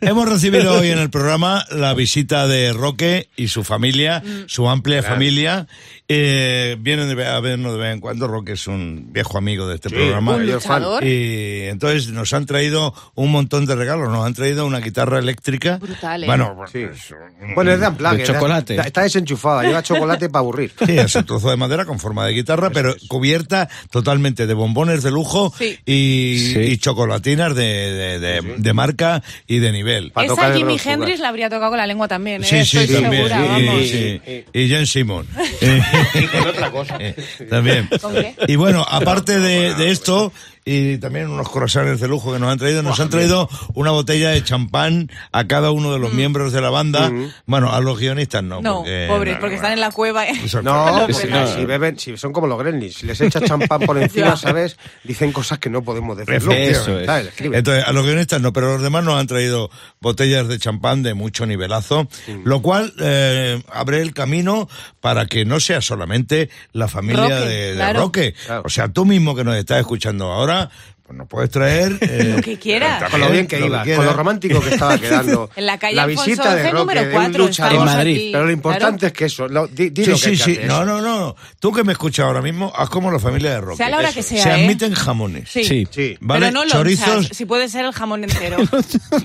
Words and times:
Hemos 0.00 0.28
recibido 0.28 0.74
hoy 0.80 0.88
en 0.90 0.98
el 0.98 1.10
programa 1.10 1.64
la 1.70 1.94
visita 1.94 2.46
de 2.46 2.72
Roque 2.72 3.28
y 3.36 3.48
su 3.48 3.64
familia, 3.64 4.22
su 4.46 4.68
amplia 4.68 5.02
familia. 5.02 5.66
Eh, 6.12 6.76
vienen 6.80 7.14
de- 7.14 7.24
a 7.26 7.38
vernos 7.38 7.72
de 7.74 7.78
vez 7.78 7.94
en 7.94 8.00
cuando. 8.00 8.26
Roque 8.26 8.52
es 8.52 8.66
un 8.66 9.12
viejo 9.12 9.38
amigo 9.38 9.68
de 9.68 9.76
este 9.76 9.90
Sí, 9.90 9.94
programa. 9.94 10.34
un 10.36 10.46
luchador. 10.50 11.04
Y 11.04 11.66
entonces 11.68 12.08
nos 12.08 12.32
han 12.32 12.46
traído 12.46 12.92
un 13.14 13.30
montón 13.30 13.64
de 13.66 13.76
regalos. 13.76 14.08
Nos 14.08 14.26
han 14.26 14.34
traído 14.34 14.66
una 14.66 14.80
guitarra 14.80 15.18
eléctrica. 15.20 15.76
Brutal, 15.76 16.24
¿eh? 16.24 16.26
Bueno, 16.26 16.56
Sí. 16.72 16.84
pues, 16.86 17.10
un- 17.40 17.54
Bueno, 17.54 17.70
es 17.72 17.80
de 17.80 17.86
Amplague. 17.86 18.18
De 18.18 18.24
chocolate. 18.24 18.74
Está, 18.74 18.86
está 18.88 19.02
desenchufada, 19.02 19.62
lleva 19.62 19.82
chocolate 19.84 20.28
para 20.28 20.40
aburrir. 20.40 20.72
Sí, 20.84 20.98
es 20.98 21.14
un 21.14 21.24
trozo 21.24 21.50
de 21.50 21.56
madera 21.56 21.84
con 21.84 22.00
forma 22.00 22.26
de 22.26 22.32
guitarra, 22.32 22.70
pero 22.70 22.94
cubierta 23.06 23.68
totalmente 23.90 24.46
de 24.48 24.54
bombones 24.54 25.02
de 25.04 25.10
lujo 25.12 25.52
Sí. 25.56 25.78
y, 25.86 26.52
Sí. 26.54 26.58
y 26.60 26.78
chocolatinas 26.78 27.54
de, 27.54 27.62
de- 27.62 28.18
de- 28.18 28.54
de 28.58 28.72
marca 28.72 29.22
y 29.46 29.58
de 29.58 29.70
nivel. 29.72 29.89
Tocar 30.12 30.24
Esa 30.50 30.54
Jimi 30.54 30.76
Hendrix 30.82 31.20
la 31.20 31.28
habría 31.28 31.48
tocado 31.48 31.70
con 31.70 31.78
la 31.78 31.86
lengua 31.86 32.08
también, 32.08 32.42
¿eh? 32.42 32.46
Sí, 32.46 32.64
sí, 32.64 32.78
Estoy 32.78 33.02
también. 33.02 33.28
segura, 33.28 33.58
y, 33.58 33.66
vamos. 33.66 33.82
sí. 33.88 34.20
y 34.52 34.68
Jen 34.68 34.86
Simon. 34.86 35.26
Y 36.14 36.26
con 36.26 36.48
otra 36.48 36.70
cosa. 36.70 36.98
también. 37.50 37.88
¿Con 38.00 38.14
qué? 38.14 38.34
Y 38.48 38.56
bueno, 38.56 38.84
aparte 38.88 39.38
de, 39.38 39.74
de 39.74 39.90
esto, 39.90 40.32
y 40.64 40.98
también 40.98 41.28
unos 41.30 41.48
corazones 41.48 42.00
de 42.00 42.08
lujo 42.08 42.32
que 42.32 42.38
nos 42.38 42.50
han 42.50 42.58
traído, 42.58 42.82
nos 42.82 43.00
han 43.00 43.10
traído 43.10 43.48
una 43.74 43.90
botella 43.90 44.30
de 44.30 44.44
champán 44.44 45.10
a 45.32 45.46
cada 45.46 45.70
uno 45.70 45.92
de 45.92 45.98
los 45.98 46.12
miembros 46.12 46.52
de 46.52 46.60
la 46.60 46.70
banda. 46.70 47.10
Bueno, 47.46 47.72
a 47.72 47.80
los 47.80 47.98
guionistas 47.98 48.42
no. 48.42 48.60
Mm. 48.60 48.64
No, 48.64 48.76
porque, 48.76 49.06
pobres, 49.08 49.34
no, 49.34 49.40
porque 49.40 49.54
no, 49.54 49.56
están 49.56 49.72
en 49.72 49.80
la 49.80 49.90
cueva. 49.90 50.26
¿eh? 50.26 50.32
No, 50.62 51.06
no. 51.06 51.14
si 51.14 51.64
beben, 51.64 51.98
si 51.98 52.16
son 52.16 52.32
como 52.32 52.46
los 52.46 52.58
gremlins, 52.58 52.94
si 52.94 53.06
les 53.06 53.20
echas 53.20 53.42
champán 53.44 53.80
por 53.80 53.98
encima. 54.02 54.36
¿sabes? 54.36 54.76
Dicen 55.04 55.32
cosas 55.32 55.58
que 55.58 55.70
no 55.70 55.82
podemos 55.82 56.16
decir. 56.16 56.34
Eso 56.34 56.52
es. 56.52 57.08
Entonces, 57.40 57.84
a 57.86 57.92
los 57.92 58.04
guionistas 58.04 58.40
no, 58.40 58.52
pero 58.52 58.74
los 58.74 58.82
demás 58.82 59.04
nos 59.04 59.18
han 59.18 59.26
traído 59.26 59.70
botellas 60.00 60.48
de 60.48 60.58
champán 60.58 61.02
de 61.02 61.14
mucho 61.14 61.46
nivelazo, 61.46 62.08
lo 62.44 62.62
cual 62.62 62.92
eh, 63.00 63.62
abre 63.72 64.02
el 64.02 64.12
camino 64.14 64.68
para 65.00 65.26
que 65.26 65.44
no 65.44 65.60
sea 65.60 65.80
solamente 65.80 66.50
la 66.72 66.88
familia 66.88 67.22
Roque, 67.22 67.48
de, 67.48 67.70
de 67.70 67.74
claro. 67.74 68.00
Roque. 68.00 68.34
Claro. 68.46 68.62
O 68.64 68.68
sea, 68.68 68.88
tú 68.88 69.04
mismo 69.04 69.34
que 69.34 69.44
nos 69.44 69.56
estás 69.56 69.80
escuchando 69.80 70.26
ahora, 70.32 70.49
comprar 70.50 70.70
pues 71.10 71.18
nos 71.18 71.26
puedes 71.26 71.50
traer... 71.50 71.98
eh, 72.02 72.34
Lo 72.36 72.40
que 72.40 72.56
quieras. 72.56 73.10
Con 73.10 73.18
lo 73.18 73.30
bien 73.30 73.48
que 73.48 73.58
lo 73.58 73.66
iba, 73.66 73.84
con 73.84 74.04
lo 74.04 74.12
romántico 74.12 74.60
que 74.60 74.70
estaba 74.70 74.96
quedando. 75.00 75.50
En 75.56 75.66
la 75.66 75.76
calle 75.76 75.96
la 75.96 76.04
Alfonso 76.04 76.30
visita 76.30 76.54
de 76.54 76.62
Roque, 76.70 76.78
número 76.78 77.00
de 77.00 77.06
un 77.08 77.12
4, 77.14 77.44
luchador. 77.46 77.72
estamos 77.72 77.90
En 77.92 77.96
Madrid. 77.98 78.14
aquí, 78.16 78.28
Pero 78.32 78.44
lo 78.44 78.50
importante 78.52 78.98
claro. 78.98 79.06
es 79.08 79.12
que 79.14 79.24
eso, 79.24 79.48
lo, 79.48 79.66
di, 79.66 79.90
di 79.90 80.04
Sí, 80.04 80.10
lo 80.10 80.16
que 80.16 80.22
sí, 80.22 80.36
sí. 80.36 80.58
No, 80.66 80.84
no, 80.84 81.00
no. 81.00 81.34
Tú 81.58 81.72
que 81.72 81.82
me 81.82 81.92
escuchas 81.92 82.26
ahora 82.26 82.40
mismo, 82.42 82.72
haz 82.76 82.88
como 82.90 83.10
la 83.10 83.18
familia 83.18 83.50
de 83.50 83.60
Roque. 83.60 83.76
Sea 83.78 83.88
la 83.90 83.98
hora 83.98 84.12
que 84.12 84.20
Eso. 84.20 84.28
sea, 84.28 84.42
Se 84.44 84.48
¿eh? 84.50 84.64
admiten 84.64 84.94
jamones. 84.94 85.48
Sí. 85.50 85.64
Sí. 85.64 85.88
Sí. 85.90 86.16
¿Vale? 86.20 86.46
Pero 86.46 86.62
no 86.64 86.70
Chorizos. 86.70 87.08
lonchas, 87.08 87.36
si 87.36 87.44
puede 87.44 87.68
ser 87.68 87.86
el 87.86 87.92
jamón 87.92 88.22
entero. 88.22 88.58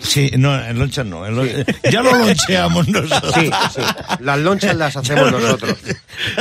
Sí, 0.01 0.31
no, 0.39 0.59
en 0.59 0.79
lonchas 0.79 1.05
no. 1.05 1.23
en 1.27 1.65
Ya 1.91 2.01
lo 2.01 2.15
loncheamos 2.17 2.87
nosotros. 2.87 3.33
Sí, 3.35 3.49
sí. 3.75 3.81
Las 4.21 4.39
lonchas 4.39 4.75
las 4.75 4.97
hacemos 4.97 5.31
nosotros. 5.31 5.77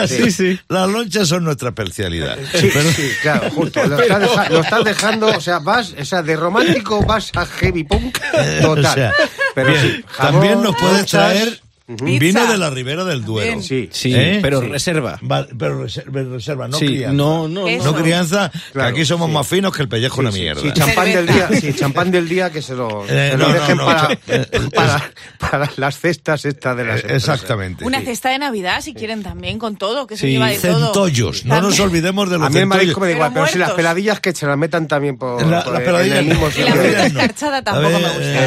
Sí, 0.09 0.31
sí. 0.31 0.59
Las 0.69 0.89
lonchas 0.89 1.29
son 1.29 1.45
nuestra 1.45 1.69
especialidad. 1.69 2.39
Sí, 2.55 2.71
sí, 2.71 3.11
claro, 3.21 3.51
justo. 3.51 3.81
Lo 3.85 4.61
estás 4.61 4.85
dejando, 4.85 5.34
o 5.37 5.41
sea, 5.41 5.59
vas, 5.59 5.95
o 5.99 6.05
sea, 6.05 6.23
de 6.23 6.37
romántico 6.37 7.03
vas 7.03 7.31
a 7.35 7.47
heavy 7.47 7.85
punk 7.85 8.19
total. 8.63 8.87
O 8.87 8.93
sea, 8.93 9.13
Pero 9.55 9.69
bien, 9.71 9.83
sí, 9.83 10.05
jamón, 10.09 10.33
también 10.33 10.63
nos 10.63 10.77
puedes 10.77 10.99
lonchas, 10.99 11.63
vino 11.87 12.47
de 12.47 12.57
la 12.59 12.71
Ribera 12.71 13.05
del 13.05 13.25
Duero. 13.25 13.51
También. 13.51 13.63
Sí. 13.69 13.89
Sí, 13.93 14.15
¿Eh? 14.15 14.39
pero 14.41 14.61
Sí. 14.63 14.69
reserva. 14.69 15.19
Va- 15.31 15.47
pero 15.59 15.83
reserva, 15.83 16.23
reserva, 16.23 16.69
no 16.69 16.79
sí, 16.79 16.87
crianza. 16.87 17.13
no, 17.13 17.49
no, 17.49 17.69
Eso. 17.69 17.85
no. 17.85 17.93
No 17.93 18.03
crianza, 18.03 18.51
que 18.51 18.59
Claro, 18.73 18.89
aquí 18.89 19.05
somos 19.05 19.29
sí. 19.29 19.35
más 19.35 19.47
finos 19.47 19.75
que 19.77 19.83
el 19.83 19.89
pellejo 19.89 20.21
una 20.21 20.31
mierda. 20.31 20.63
Sí, 20.63 20.71
champán 20.73 21.13
del 21.13 21.27
día, 21.27 21.49
sí, 21.61 21.75
champán 21.75 22.11
del 22.11 22.29
día 22.29 22.51
que 22.51 22.63
se 22.63 22.75
lo, 22.75 23.05
Eh, 23.05 23.31
se 23.33 23.37
lo 23.37 23.39
no, 23.39 23.49
no, 23.49 23.55
dejen 23.55 23.77
no, 23.77 23.85
para, 23.87 24.09
para, 24.75 25.11
para 25.39 25.71
las 25.77 25.99
cestas 26.01 26.45
estas 26.45 26.77
de 26.77 26.85
las 26.85 26.97
Eh, 26.97 27.01
empresas. 27.03 27.35
Exactamente. 27.35 27.85
Una 27.85 28.01
sí. 28.01 28.07
cesta 28.07 28.31
de 28.31 28.39
Navidad, 28.39 28.81
si 28.81 28.95
quieren 28.95 29.23
también, 29.23 29.59
con 29.59 29.77
todo, 29.77 30.07
que 30.07 30.17
se 30.17 30.31
lleva 30.31 30.49
de 30.49 30.59
todo. 30.59 30.87
Centollos, 30.87 31.45
no 31.45 31.61
nos 31.61 31.79
olvidemos 31.81 32.31
de 32.31 32.39
los 32.39 32.47
A 32.47 32.51
mí 32.51 32.57
el 32.57 32.63
centollos. 32.63 32.79
marisco 32.83 33.01
me 33.01 33.07
da 33.09 33.13
igual, 33.13 33.31
Pero 33.35 33.45
pero 33.45 33.53
si 33.53 33.59
las 33.59 33.73
peladillas 33.73 34.21
que 34.21 34.33
se 34.33 34.47
las 34.47 34.57
metan 34.57 34.89
también 34.89 35.19
por, 35.19 35.45
La- 35.47 35.63
por 35.65 35.73
las 35.75 35.81
el- 35.81 35.87
peladillas 35.87 36.19
en 36.19 36.25
el 36.25 36.31
mismo. 36.31 36.49
Y 36.57 36.63
la 36.63 36.73
fruta 36.73 37.07
escarchada 37.07 37.63
tampoco 37.63 37.99
me 37.99 38.09
gusta, 38.09 38.47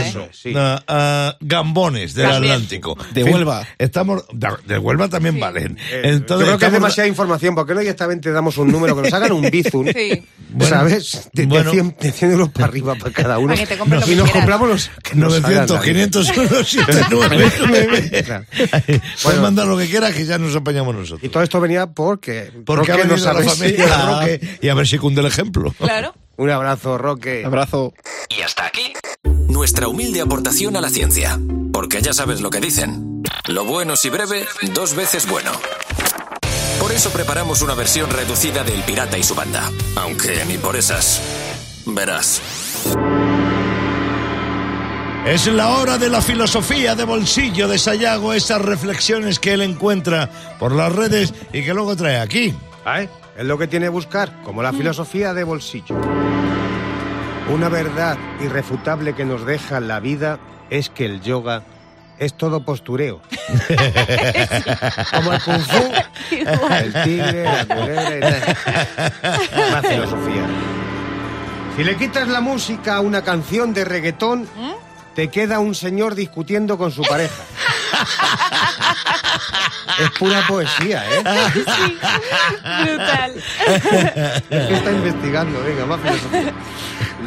¿eh? 0.50 0.80
Ah, 0.88 1.36
gambones 1.40 2.14
del. 2.14 2.26
Atlántico. 2.28 2.98
Fin, 3.28 3.36
Huelva. 3.36 3.68
Estamos, 3.78 4.24
de, 4.66 4.78
Huelva 4.78 5.08
también 5.10 5.40
valen. 5.40 5.78
Eh, 5.92 6.02
Entonces, 6.04 6.46
yo 6.48 6.58
creo 6.58 6.58
que 6.60 6.66
es 6.68 6.72
demasiada 6.72 7.08
información, 7.08 7.56
porque 7.56 7.74
no 7.74 7.80
directamente 7.82 8.32
damos 8.32 8.58
un 8.58 8.72
número, 8.72 8.96
que 8.96 9.04
nos 9.04 9.14
hagan 9.14 9.32
un 9.32 9.50
bizun, 9.50 9.88
Sí. 9.94 10.24
¿sabes? 10.62 11.30
De, 11.34 11.44
de 11.44 11.48
bueno. 11.48 11.72
100, 11.72 11.96
de 12.00 12.12
100 12.12 12.32
euros 12.32 12.50
para 12.50 12.66
arriba 12.66 12.96
para 12.96 13.12
cada 13.12 13.38
uno. 13.40 13.50
Para 13.54 13.60
que 13.62 13.68
te 13.68 13.78
compres 13.78 14.08
lo 14.08 14.14
y 14.14 14.16
nos 14.16 14.24
quieras. 14.26 14.32
compramos 14.34 14.70
los 14.70 14.92
que 15.04 15.16
nos 15.16 15.34
hagan 15.44 15.68
900, 15.68 15.76
la 15.76 15.82
vida. 15.82 15.94
500 15.94 16.38
euros, 16.38 16.68
79. 16.70 18.24
Claro. 18.26 18.46
Puedes 18.56 19.02
Bueno. 19.24 19.42
mandar 19.42 19.68
lo 19.68 19.78
que 19.78 19.88
quieras 19.88 20.14
que 20.14 20.26
ya 20.26 20.38
nos 20.38 20.56
apañamos 20.56 20.96
Y 20.96 21.00
nosotros. 21.00 21.32
todo 21.32 21.44
esto 21.44 21.60
venía 21.62 21.88
porque, 21.88 22.52
Porque 22.66 22.92
venido 22.92 23.10
nos 23.10 23.22
la 23.22 23.32
habéis- 23.32 23.54
familia 23.54 24.06
Roque 24.06 24.58
y 24.62 24.70
a 24.70 24.74
ver 24.74 24.88
si 24.88 24.98
cunde 24.98 25.22
el 25.22 25.28
ejemplo. 25.28 25.74
Claro. 25.78 26.14
Un 26.38 26.50
abrazo, 26.52 26.98
Roque. 26.98 27.44
Abrazo. 27.46 27.94
Y 28.30 28.42
hasta 28.42 28.68
aquí 28.68 28.94
nuestra 29.50 29.88
humilde 29.88 30.22
aportación 30.22 30.76
a 30.78 30.82
la 30.82 30.90
ciencia. 30.90 31.40
Porque 31.74 32.02
ya 32.02 32.14
sabes 32.14 32.42
lo 32.42 32.50
que 32.50 32.60
dicen. 32.60 33.17
Lo 33.46 33.64
bueno 33.64 33.96
si 33.96 34.10
breve, 34.10 34.46
dos 34.74 34.96
veces 34.96 35.28
bueno. 35.28 35.52
Por 36.80 36.92
eso 36.92 37.10
preparamos 37.12 37.62
una 37.62 37.74
versión 37.76 38.10
reducida 38.10 38.64
del 38.64 38.82
Pirata 38.84 39.18
y 39.18 39.24
su 39.24 39.36
banda. 39.36 39.70
Aunque 39.96 40.44
ni 40.46 40.58
por 40.58 40.76
esas. 40.76 41.22
Verás. 41.86 42.42
Es 45.26 45.48
la 45.48 45.70
hora 45.70 45.98
de 45.98 46.10
la 46.10 46.22
filosofía 46.22 46.96
de 46.96 47.04
bolsillo 47.04 47.68
de 47.68 47.78
Sayago, 47.78 48.34
esas 48.34 48.62
reflexiones 48.62 49.40
que 49.40 49.54
él 49.54 49.62
encuentra 49.62 50.30
por 50.60 50.74
las 50.74 50.94
redes 50.94 51.34
y 51.52 51.64
que 51.64 51.74
luego 51.74 51.96
trae 51.96 52.20
aquí. 52.20 52.54
¿Ay? 52.86 53.10
Es 53.38 53.46
lo 53.46 53.58
que 53.58 53.68
tiene 53.68 53.90
buscar, 53.90 54.42
como 54.44 54.64
la 54.64 54.74
filosofía 54.74 55.34
de 55.34 55.44
bolsillo. 55.44 55.96
Una 57.54 57.70
verdad 57.70 58.18
irrefutable 58.42 59.16
que 59.16 59.26
nos 59.26 59.46
deja 59.46 59.80
la 59.80 60.00
vida 60.00 60.40
es 60.70 60.90
que 60.90 61.06
el 61.06 61.22
yoga 61.22 61.64
es 62.20 62.34
todo 62.36 62.64
postureo. 62.64 63.22
como 65.14 65.34
el 65.34 65.42
kung 65.42 65.62
fu, 65.62 65.92
el 66.32 66.94
tigre, 67.04 67.44
la 67.44 67.66
culebra 67.66 68.18
y 68.18 68.20
tal. 68.22 68.56
Más 69.72 69.88
filosofía. 69.88 70.46
Si 71.76 71.84
le 71.84 71.96
quitas 71.96 72.28
la 72.28 72.42
música 72.42 72.96
a 72.96 73.02
una 73.02 73.22
canción 73.22 73.74
de 73.74 73.86
reggaetón, 73.86 74.48
te 75.14 75.30
queda 75.30 75.60
un 75.60 75.76
señor 75.76 76.16
discutiendo 76.16 76.78
con 76.78 76.92
su 76.92 77.04
pareja. 77.04 77.44
es 80.00 80.10
pura 80.18 80.46
poesía, 80.48 81.04
¿eh? 81.08 81.24
Sí. 81.54 81.98
Brutal. 82.84 83.34
Es 84.50 84.68
que 84.68 84.74
está 84.74 84.92
investigando, 84.92 85.64
venga, 85.64 85.86
más 85.86 86.02
filosofía. 86.02 86.54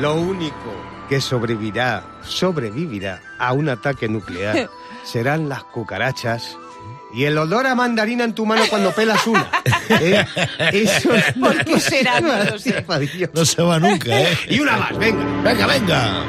Lo 0.00 0.14
único 0.14 0.90
que 1.08 1.20
sobrevivirá, 1.20 2.04
sobrevivirá 2.22 3.20
a 3.38 3.52
un 3.52 3.68
ataque 3.68 4.08
nuclear 4.08 4.68
serán 5.04 5.48
las 5.48 5.64
cucarachas 5.64 6.56
y 7.12 7.24
el 7.24 7.36
olor 7.38 7.66
a 7.66 7.74
mandarina 7.74 8.24
en 8.24 8.34
tu 8.34 8.46
mano 8.46 8.62
cuando 8.70 8.92
pelas 8.92 9.26
una. 9.26 9.50
¿Eh? 9.88 10.24
Eso 10.72 11.14
es 11.14 11.32
¿Por 11.32 11.64
qué 11.64 11.80
será? 11.80 12.20
No 12.20 12.58
sé. 12.58 12.84
No 13.32 13.44
se 13.44 13.62
va 13.62 13.78
nunca, 13.78 14.20
¿eh? 14.20 14.38
Y 14.48 14.60
una 14.60 14.76
más, 14.76 14.96
venga. 14.96 15.24
Venga, 15.42 15.66
venga. 15.66 16.24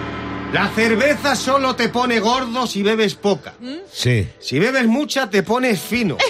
La 0.53 0.67
cerveza 0.69 1.35
solo 1.35 1.75
te 1.75 1.87
pone 1.89 2.19
gordo 2.19 2.67
si 2.67 2.83
bebes 2.83 3.15
poca. 3.15 3.53
Sí. 3.91 4.27
Si 4.39 4.59
bebes 4.59 4.85
mucha, 4.85 5.29
te 5.29 5.43
pones 5.43 5.79
fino. 5.79 6.17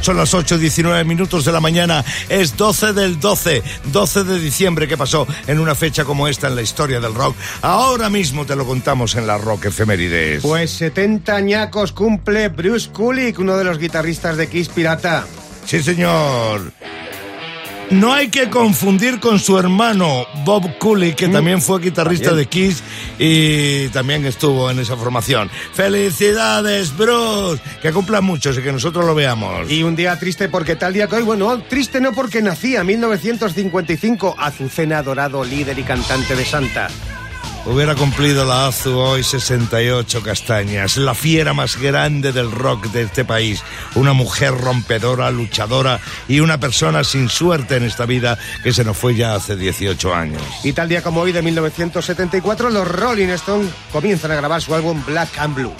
Son 0.00 0.16
las 0.16 0.34
8.19 0.34 1.04
minutos 1.04 1.44
de 1.44 1.52
la 1.52 1.60
mañana. 1.60 2.04
Es 2.28 2.56
12 2.56 2.92
del 2.92 3.20
12. 3.20 3.62
12 3.92 4.24
de 4.24 4.38
diciembre. 4.38 4.88
¿Qué 4.88 4.96
pasó 4.96 5.26
en 5.46 5.58
una 5.58 5.74
fecha 5.74 6.04
como 6.04 6.26
esta 6.26 6.48
en 6.48 6.56
la 6.56 6.62
historia 6.62 7.00
del 7.00 7.14
rock? 7.14 7.36
Ahora 7.62 8.08
mismo 8.08 8.46
te 8.46 8.56
lo 8.56 8.66
contamos 8.66 9.14
en 9.14 9.26
la 9.26 9.38
Rock 9.38 9.66
Efemérides. 9.66 10.42
Pues 10.42 10.70
70 10.72 11.34
añacos 11.34 11.92
cumple 11.92 12.48
Bruce 12.48 12.90
Kulick, 12.90 13.38
uno 13.38 13.56
de 13.56 13.64
los 13.64 13.78
guitarristas 13.78 14.36
de 14.36 14.48
Kiss 14.48 14.68
Pirata. 14.68 15.26
Sí, 15.66 15.82
señor. 15.82 16.72
No 17.90 18.12
hay 18.12 18.28
que 18.28 18.48
confundir 18.48 19.18
con 19.18 19.40
su 19.40 19.58
hermano 19.58 20.24
Bob 20.44 20.78
Cooley, 20.78 21.14
que 21.14 21.28
también 21.28 21.60
fue 21.60 21.80
guitarrista 21.80 22.34
de 22.34 22.46
Kiss 22.46 22.84
y 23.18 23.88
también 23.88 24.24
estuvo 24.26 24.70
en 24.70 24.78
esa 24.78 24.96
formación. 24.96 25.50
¡Felicidades, 25.72 26.96
Bruce! 26.96 27.60
Que 27.82 27.92
cumplan 27.92 28.24
muchos 28.24 28.56
y 28.56 28.62
que 28.62 28.70
nosotros 28.70 29.04
lo 29.04 29.14
veamos. 29.16 29.68
Y 29.68 29.82
un 29.82 29.96
día 29.96 30.16
triste 30.20 30.48
porque 30.48 30.76
tal 30.76 30.92
día 30.92 31.08
que 31.08 31.16
hoy, 31.16 31.22
bueno, 31.22 31.60
triste 31.62 32.00
no 32.00 32.12
porque 32.12 32.40
nacía, 32.42 32.84
1955, 32.84 34.36
Azucena 34.38 35.02
Dorado, 35.02 35.42
líder 35.44 35.76
y 35.76 35.82
cantante 35.82 36.36
de 36.36 36.44
Santa. 36.44 36.88
Hubiera 37.66 37.94
cumplido 37.94 38.44
la 38.44 38.66
Azu 38.66 38.96
hoy 38.98 39.22
68 39.22 40.22
castañas, 40.22 40.96
la 40.96 41.14
fiera 41.14 41.52
más 41.52 41.76
grande 41.76 42.32
del 42.32 42.50
rock 42.50 42.86
de 42.86 43.02
este 43.02 43.24
país, 43.24 43.62
una 43.94 44.12
mujer 44.12 44.54
rompedora, 44.54 45.30
luchadora 45.30 46.00
y 46.28 46.40
una 46.40 46.58
persona 46.58 47.04
sin 47.04 47.28
suerte 47.28 47.76
en 47.76 47.84
esta 47.84 48.06
vida 48.06 48.38
que 48.62 48.72
se 48.72 48.84
nos 48.84 48.96
fue 48.96 49.14
ya 49.14 49.34
hace 49.34 49.56
18 49.56 50.14
años. 50.14 50.42
Y 50.64 50.72
tal 50.72 50.88
día 50.88 51.02
como 51.02 51.20
hoy 51.20 51.32
de 51.32 51.42
1974, 51.42 52.70
los 52.70 52.88
Rolling 52.88 53.28
Stones 53.28 53.70
comienzan 53.92 54.30
a 54.32 54.36
grabar 54.36 54.62
su 54.62 54.74
álbum 54.74 55.02
Black 55.06 55.38
and 55.38 55.54
Blue. 55.54 55.74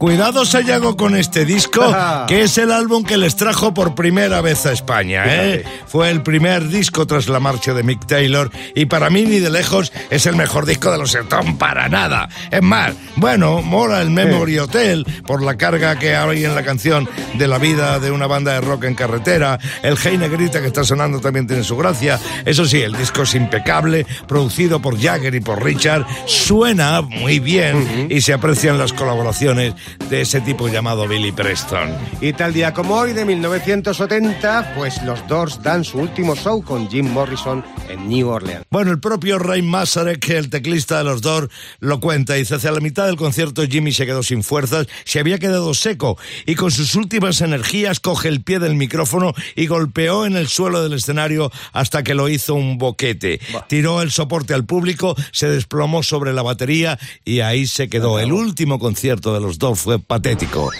Cuidado 0.00 0.46
Sayago 0.46 0.96
con 0.96 1.14
este 1.14 1.44
disco, 1.44 1.94
que 2.26 2.40
es 2.40 2.56
el 2.56 2.72
álbum 2.72 3.04
que 3.04 3.18
les 3.18 3.36
trajo 3.36 3.74
por 3.74 3.94
primera 3.94 4.40
vez 4.40 4.64
a 4.64 4.72
España. 4.72 5.24
¿eh? 5.26 5.62
Fue 5.86 6.08
el 6.10 6.22
primer 6.22 6.68
disco 6.68 7.06
tras 7.06 7.28
la 7.28 7.38
marcha 7.38 7.74
de 7.74 7.82
Mick 7.82 8.06
Taylor 8.06 8.50
y 8.74 8.86
para 8.86 9.10
mí 9.10 9.24
ni 9.24 9.40
de 9.40 9.50
lejos 9.50 9.92
es 10.08 10.24
el 10.24 10.36
mejor 10.36 10.64
disco 10.64 10.90
de 10.90 10.96
los 10.96 11.14
Stones 11.14 11.54
para 11.56 11.90
nada. 11.90 12.30
Es 12.50 12.62
más, 12.62 12.94
bueno, 13.16 13.60
mola 13.60 14.00
el 14.00 14.08
Memory 14.08 14.60
Hotel 14.60 15.04
por 15.26 15.42
la 15.42 15.58
carga 15.58 15.98
que 15.98 16.16
hay 16.16 16.46
en 16.46 16.54
la 16.54 16.62
canción 16.62 17.06
de 17.34 17.46
la 17.46 17.58
vida 17.58 17.98
de 17.98 18.10
una 18.10 18.26
banda 18.26 18.54
de 18.54 18.62
rock 18.62 18.84
en 18.84 18.94
carretera. 18.94 19.58
El 19.82 19.98
Hey 20.02 20.16
Negrita 20.16 20.62
que 20.62 20.68
está 20.68 20.82
sonando 20.82 21.20
también 21.20 21.46
tiene 21.46 21.62
su 21.62 21.76
gracia. 21.76 22.18
Eso 22.46 22.64
sí, 22.64 22.80
el 22.80 22.96
disco 22.96 23.24
es 23.24 23.34
impecable, 23.34 24.06
producido 24.26 24.80
por 24.80 24.98
Jagger 24.98 25.34
y 25.34 25.40
por 25.40 25.62
Richard, 25.62 26.06
suena 26.24 27.02
muy 27.02 27.38
bien 27.38 28.06
y 28.08 28.22
se 28.22 28.32
aprecian 28.32 28.78
las 28.78 28.94
colaboraciones 28.94 29.74
de 30.08 30.22
ese 30.22 30.40
tipo 30.40 30.68
llamado 30.68 31.06
Billy 31.06 31.32
Preston. 31.32 31.90
Y 32.20 32.32
tal 32.32 32.52
día 32.52 32.72
como 32.74 32.96
hoy 32.96 33.12
de 33.12 33.24
1970, 33.24 34.74
pues 34.76 35.02
los 35.04 35.26
Doors 35.28 35.62
dan 35.62 35.84
su 35.84 35.98
último 35.98 36.34
show 36.34 36.62
con 36.62 36.88
Jim 36.88 37.10
Morrison 37.10 37.64
en 37.88 38.08
New 38.08 38.28
Orleans. 38.28 38.64
Bueno, 38.70 38.90
el 38.90 39.00
propio 39.00 39.38
Ray 39.38 39.62
Masarek, 39.62 40.28
el 40.30 40.50
teclista 40.50 40.98
de 40.98 41.04
los 41.04 41.22
Doors, 41.22 41.48
lo 41.78 42.00
cuenta. 42.00 42.34
Dice, 42.34 42.54
hacia 42.54 42.72
la 42.72 42.80
mitad 42.80 43.06
del 43.06 43.16
concierto 43.16 43.62
Jimmy 43.66 43.92
se 43.92 44.06
quedó 44.06 44.22
sin 44.22 44.42
fuerzas, 44.42 44.86
se 45.04 45.20
había 45.20 45.38
quedado 45.38 45.74
seco 45.74 46.18
y 46.46 46.54
con 46.54 46.70
sus 46.70 46.94
últimas 46.94 47.40
energías 47.40 48.00
coge 48.00 48.28
el 48.28 48.42
pie 48.42 48.58
del 48.58 48.74
micrófono 48.74 49.34
y 49.56 49.66
golpeó 49.66 50.26
en 50.26 50.36
el 50.36 50.48
suelo 50.48 50.82
del 50.82 50.92
escenario 50.94 51.50
hasta 51.72 52.02
que 52.02 52.14
lo 52.14 52.28
hizo 52.28 52.54
un 52.54 52.78
boquete. 52.78 53.40
Tiró 53.68 54.02
el 54.02 54.10
soporte 54.10 54.54
al 54.54 54.64
público, 54.64 55.16
se 55.32 55.48
desplomó 55.48 56.02
sobre 56.02 56.32
la 56.32 56.42
batería 56.42 56.98
y 57.24 57.40
ahí 57.40 57.66
se 57.66 57.88
quedó. 57.88 58.18
El 58.18 58.32
último 58.32 58.78
concierto 58.78 59.34
de 59.34 59.40
los 59.40 59.58
Doors 59.58 59.79
fue 59.80 59.98
patético. 59.98 60.70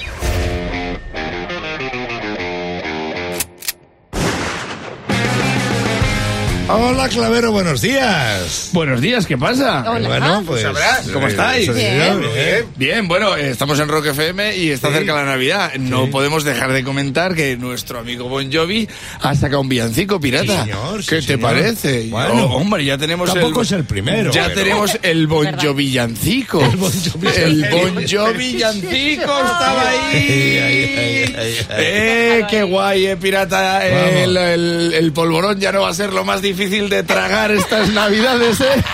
Hola, 6.72 7.08
Clavero, 7.08 7.50
buenos 7.50 7.80
días. 7.80 8.70
Buenos 8.72 9.00
días, 9.00 9.26
¿qué 9.26 9.36
pasa? 9.36 9.84
Hola. 9.90 10.08
Bueno, 10.08 10.42
pues. 10.46 10.64
¿Cómo 11.12 11.26
estáis? 11.26 11.68
eh, 11.68 11.72
Bien. 11.72 12.20
bien. 12.20 12.66
Bien, 12.76 13.08
bueno, 13.08 13.36
eh, 13.36 13.50
estamos 13.50 13.78
en 13.80 13.88
Rock 13.88 14.06
FM 14.06 14.56
y 14.56 14.70
está 14.70 14.92
cerca 14.92 15.14
la 15.14 15.24
Navidad. 15.24 15.72
No 15.78 16.08
podemos 16.10 16.44
dejar 16.44 16.72
de 16.72 16.84
comentar 16.84 17.34
que 17.34 17.56
nuestro 17.56 17.98
amigo 17.98 18.28
Bon 18.28 18.52
Jovi 18.52 18.88
ha 19.20 19.34
sacado 19.34 19.62
un 19.62 19.68
villancico 19.68 20.20
pirata. 20.20 20.64
Sí, 20.64 20.70
señor, 20.70 21.02
sí, 21.02 21.08
¿Qué 21.08 21.16
te 21.16 21.22
señor. 21.22 21.40
parece? 21.40 22.06
Bueno, 22.08 22.44
Oh, 22.44 22.56
hombre, 22.58 22.84
ya 22.84 22.96
tenemos 22.96 23.32
tampoco 23.32 23.60
el... 23.62 23.66
es 23.66 23.72
el 23.72 23.84
primero, 23.84 24.30
Ya 24.30 24.44
pero- 24.44 24.54
tenemos 24.60 24.98
el 25.02 25.26
Bon. 25.26 25.46
Jovi 25.60 25.84
villancico. 25.86 26.60
El 26.62 26.76
Bon 26.76 26.92
Jovi 26.92 27.28
El 27.36 27.54
villancico. 27.54 27.76
Bon 27.94 28.06
Jovi 28.08 28.38
villancico 28.52 29.22
estaba 29.22 29.90
ahí. 29.90 30.14
ay, 30.14 30.94
ay, 30.96 31.34
ay. 31.36 31.56
Eh, 31.70 32.44
qué 32.48 32.62
guay, 32.62 33.06
eh, 33.06 33.16
pirata. 33.16 33.86
Eh, 33.86 34.24
el, 34.24 34.36
el- 34.36 34.94
el 34.94 35.12
polvorón 35.12 35.58
ya 35.58 35.72
no 35.72 35.80
va 35.82 35.88
a 35.88 35.94
ser 35.94 36.12
lo 36.12 36.24
más 36.24 36.40
difícil 36.40 36.59
de 36.68 37.02
tragar 37.04 37.50
estas 37.50 37.88
navidades, 37.90 38.60
eh. 38.60 38.64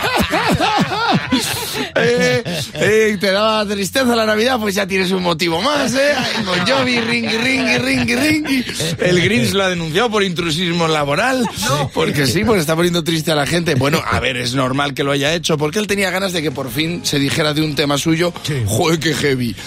Eh, 1.98 2.42
eh, 2.74 3.16
te 3.18 3.32
daba 3.32 3.66
tristeza 3.66 4.14
la 4.14 4.26
Navidad, 4.26 4.58
pues 4.58 4.74
ya 4.74 4.86
tienes 4.86 5.10
un 5.10 5.22
motivo 5.22 5.60
más, 5.62 5.94
¿eh? 5.94 6.12
Ay, 6.16 6.44
Bon 6.44 6.58
Jovi, 6.66 7.00
ringy, 7.00 7.36
ringy, 7.36 7.78
ringy, 7.78 8.16
ringy. 8.16 8.64
El 8.98 9.22
Grinch 9.22 9.52
lo 9.52 9.64
ha 9.64 9.68
denunciado 9.68 10.10
por 10.10 10.22
intrusismo 10.22 10.86
laboral. 10.88 11.48
Porque 11.92 12.26
sí, 12.26 12.44
pues 12.44 12.60
está 12.60 12.76
poniendo 12.76 13.02
triste 13.02 13.32
a 13.32 13.34
la 13.34 13.46
gente. 13.46 13.74
Bueno, 13.74 14.00
a 14.04 14.20
ver, 14.20 14.36
es 14.36 14.54
normal 14.54 14.94
que 14.94 15.04
lo 15.04 15.12
haya 15.12 15.34
hecho, 15.34 15.58
porque 15.58 15.78
él 15.78 15.86
tenía 15.86 16.10
ganas 16.10 16.32
de 16.32 16.42
que 16.42 16.50
por 16.50 16.70
fin 16.70 17.04
se 17.04 17.18
dijera 17.18 17.54
de 17.54 17.62
un 17.62 17.74
tema 17.74 17.98
suyo, 17.98 18.32
¡joder, 18.66 19.00
qué 19.00 19.14
heavy! 19.14 19.56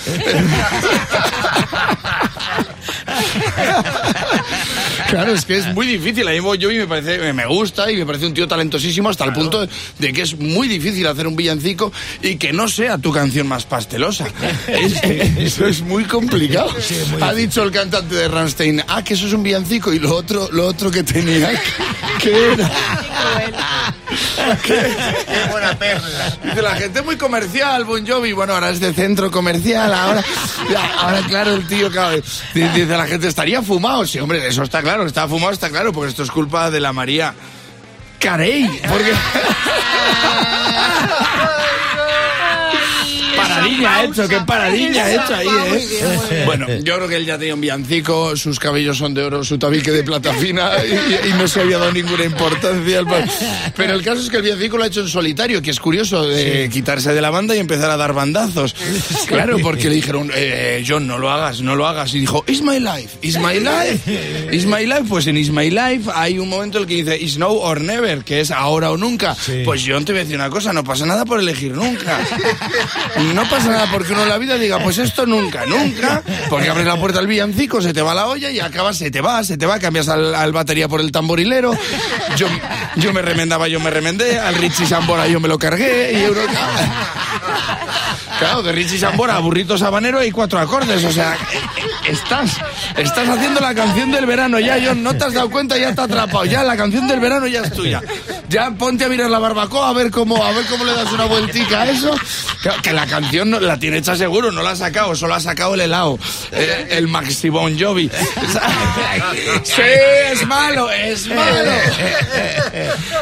Claro, 5.10 5.34
es 5.34 5.46
que 5.46 5.58
es 5.58 5.74
muy 5.74 5.88
difícil. 5.88 6.28
A 6.28 6.32
mí 6.32 6.40
Jovi 6.40 6.78
me 6.78 6.88
parece, 6.88 7.18
me- 7.18 7.34
me 7.34 7.46
gusta 7.46 7.92
y 7.92 7.98
me 7.98 8.06
parece 8.06 8.26
un 8.28 8.34
tío 8.34 8.48
talentosísimo 8.48 9.10
hasta 9.10 9.26
el 9.26 9.34
punto 9.34 9.68
de, 9.98 10.14
que 10.14 10.22
es 10.22 10.38
muy 10.38 10.68
difícil 10.68 11.06
hacer 11.08 11.28
un 11.28 11.36
villancico 11.36 11.92
y 12.22 12.36
que 12.36 12.54
no 12.54 12.68
sea 12.68 12.98
tu 12.98 13.12
canción 13.12 13.48
más 13.48 13.66
pastelosa. 13.66 14.26
Es 14.68 15.02
que 15.02 15.34
eso 15.46 15.66
es 15.68 15.82
muy 15.82 16.04
complicado. 16.06 16.74
ha 17.22 17.34
dicho 17.34 17.64
el 17.64 17.72
cantante 17.72 18.16
de 18.16 18.28
Rammstein, 18.28 18.84
ah, 18.88 19.04
que 19.04 19.14
eso 19.16 19.28
es 19.28 19.34
un 19.34 19.44
villancico 19.44 19.92
y 19.94 20.00
lo 20.00 20.16
otro, 20.16 20.50
lo 20.52 20.68
otro 20.68 20.90
que 20.92 21.04
tenía, 21.04 21.52
¿qué 22.22 22.54
era? 22.54 22.72
Qué 24.66 25.52
buena 25.52 25.78
perla. 25.78 26.38
Dice 26.44 26.62
la 26.62 26.76
gente 26.76 27.02
muy 27.02 27.16
comercial, 27.18 27.84
Bon 27.86 28.06
Jovi. 28.06 28.32
Bueno, 28.34 28.54
ahora 28.54 28.70
es 28.72 28.80
de 28.80 28.94
centro 28.94 29.30
comercial. 29.30 29.94
Ahora, 29.94 30.24
ahora 30.98 31.22
claro, 31.28 31.54
el 31.54 31.68
tío, 31.68 31.92
claro, 31.92 32.20
dice 32.54 32.86
la 32.86 33.06
gente, 33.06 33.28
estaría 33.28 33.62
fumado. 33.62 34.06
Sí, 34.08 34.20
hombre, 34.20 34.46
eso 34.48 34.64
está 34.64 34.82
claro, 34.82 34.99
está 35.08 35.28
fumado, 35.28 35.52
está 35.52 35.70
claro, 35.70 35.94
porque 35.94 36.10
esto 36.10 36.24
es 36.24 36.32
culpa 36.32 36.72
de 36.72 36.80
la 36.80 36.94
María 36.94 37.34
Carey. 38.20 38.82
Porque. 38.88 39.14
Paradilla 43.50 43.96
ha 43.96 44.04
hecho, 44.04 44.28
qué 44.28 44.40
paradilla 44.46 45.06
ha 45.06 45.14
hecho 45.14 45.36
ahí, 45.36 45.48
¿eh? 45.48 46.44
Bueno, 46.46 46.68
yo 46.84 46.96
creo 46.96 47.08
que 47.08 47.16
él 47.16 47.26
ya 47.26 47.38
tenía 47.38 47.56
un 47.56 47.62
villancico, 47.62 48.36
sus 48.36 48.60
cabellos 48.60 48.98
son 48.98 49.14
de 49.14 49.24
oro, 49.24 49.44
su 49.44 49.58
tabique 49.58 49.92
de 49.92 50.04
plata 50.04 50.34
fina 50.34 50.72
y, 50.86 51.30
y 51.30 51.34
no 51.34 51.48
se 51.48 51.62
había 51.62 51.78
dado 51.78 51.92
ninguna 51.92 52.26
importancia. 52.26 53.00
al 53.00 53.08
Pero 53.76 53.94
el 53.94 54.04
caso 54.04 54.22
es 54.22 54.30
que 54.30 54.38
el 54.38 54.44
villancico 54.44 54.78
lo 54.78 54.84
ha 54.84 54.88
hecho 54.88 55.02
en 55.02 55.08
solitario, 55.08 55.62
que 55.62 55.72
es 55.72 55.80
curioso, 55.80 56.28
de 56.28 56.70
quitarse 56.72 57.14
de 57.14 57.22
la 57.22 57.30
banda 57.30 57.56
y 57.56 57.60
empezar 57.60 57.90
a 57.90 57.98
dar 57.98 58.14
bandazos. 58.14 58.76
Claro, 59.28 59.58
porque 59.62 59.90
le 59.90 59.96
dijeron, 59.96 60.32
eh, 60.34 60.84
John, 60.88 61.06
no 61.06 61.18
lo 61.18 61.30
hagas, 61.30 61.62
no 61.62 61.76
lo 61.76 61.86
hagas. 61.88 62.14
Y 62.14 62.20
dijo, 62.20 62.44
It's 62.48 62.62
my 62.62 62.80
life, 62.80 63.18
it's 63.22 63.38
my 63.38 63.60
life, 63.60 64.50
it's 64.52 64.66
my 64.66 64.86
life. 64.86 65.04
Pues 65.08 65.28
en 65.28 65.38
It's 65.38 65.52
my 65.52 65.70
life 65.70 66.10
hay 66.14 66.40
un 66.40 66.50
momento 66.50 66.78
en 66.78 66.84
el 66.84 66.88
que 66.88 66.96
dice, 66.96 67.18
It's 67.22 67.38
now 67.38 67.56
or 67.56 67.82
never, 67.82 68.24
que 68.24 68.40
es 68.42 68.52
ahora 68.52 68.92
o 68.92 68.98
nunca. 68.98 69.36
Sí. 69.36 69.62
Pues 69.64 69.84
John 69.86 70.04
te 70.04 70.12
voy 70.14 70.22
a 70.22 70.24
decir 70.24 70.36
una 70.36 70.50
cosa, 70.50 70.74
no 70.74 70.84
pasa 70.84 71.06
nada 71.06 71.26
por 71.26 71.40
elegir 71.40 71.74
nunca. 71.74 72.20
No 73.34 73.39
pasa 73.48 73.70
nada 73.70 73.88
porque 73.92 74.14
uno 74.14 74.24
en 74.24 74.30
la 74.30 74.38
vida 74.38 74.58
diga, 74.58 74.80
pues 74.80 74.98
esto 74.98 75.26
nunca, 75.26 75.66
nunca, 75.66 76.24
porque 76.50 76.70
abres 76.70 76.88
la 76.88 76.98
puerta 76.98 77.20
al 77.20 77.28
villancico, 77.28 77.82
se 77.82 77.94
te 77.94 78.02
va 78.02 78.14
la 78.14 78.28
olla 78.28 78.50
y 78.50 78.60
acabas, 78.60 78.98
se 78.98 79.12
te 79.12 79.22
va, 79.22 79.44
se 79.44 79.58
te 79.58 79.66
va, 79.66 79.80
cambias 79.80 80.10
al, 80.10 80.52
batería 80.52 80.88
por 80.88 81.02
el 81.02 81.12
tamborilero. 81.12 81.74
Yo, 82.36 82.48
yo 82.96 83.14
me 83.14 83.22
remendaba, 83.22 83.68
yo 83.68 83.80
me 83.80 83.90
remendé, 83.90 84.40
al 84.40 84.56
Richie 84.56 84.86
Sambora 84.86 85.28
yo 85.28 85.40
me 85.40 85.48
lo 85.48 85.60
cargué 85.60 86.14
y. 86.14 86.26
Claro, 88.40 88.64
de 88.64 88.72
Richie 88.72 88.98
Sambora 88.98 89.38
Burrito 89.40 89.78
Sabanero 89.78 90.20
hay 90.20 90.32
cuatro 90.32 90.60
acordes, 90.60 91.04
o 91.04 91.12
sea, 91.12 91.38
estás, 92.08 92.58
estás 92.98 93.28
haciendo 93.30 93.60
la 93.62 93.74
canción 93.74 94.12
del 94.12 94.26
verano 94.26 94.60
ya, 94.60 94.78
John, 94.84 95.04
no 95.04 95.16
te 95.16 95.26
has 95.26 95.34
dado 95.34 95.50
cuenta, 95.50 95.78
ya 95.78 95.94
te 95.94 96.02
ha 96.02 96.04
atrapado, 96.06 96.46
ya 96.46 96.64
la 96.64 96.76
canción 96.78 97.08
del 97.08 97.20
verano 97.20 97.48
ya 97.48 97.62
es 97.62 97.74
tuya. 97.74 98.02
Ya 98.50 98.72
ponte 98.72 99.06
a 99.06 99.10
mirar 99.10 99.30
la 99.30 99.40
barbacoa 99.40 99.90
a 99.90 99.94
ver 99.94 100.10
cómo, 100.12 100.44
a 100.44 100.52
ver 100.52 100.66
cómo 100.66 100.84
le 100.84 100.94
das 100.94 101.12
una 101.12 101.26
vueltica 101.26 101.82
a 101.84 101.90
eso. 101.92 102.12
Claro, 102.62 102.82
que 102.82 102.92
la 102.94 103.06
canción 103.06 103.50
no- 103.52 103.60
la 103.60 103.78
tiene 103.78 103.98
hecha 103.98 104.16
seguro, 104.16 104.52
no 104.52 104.64
la 104.64 104.72
ha 104.72 104.76
sacado, 104.76 105.16
solo 105.16 105.36
ha 105.36 105.40
sacado 105.40 105.76
el 105.76 105.82
helado, 105.82 106.18
eh, 106.52 106.88
el 106.92 107.08
Maxi 107.08 107.50
Bon 107.50 107.78
Jovi. 107.80 108.10
Sí, 109.64 109.82
es 110.32 110.46
malo, 110.48 110.90
es 110.92 111.28
malo. 111.28 111.72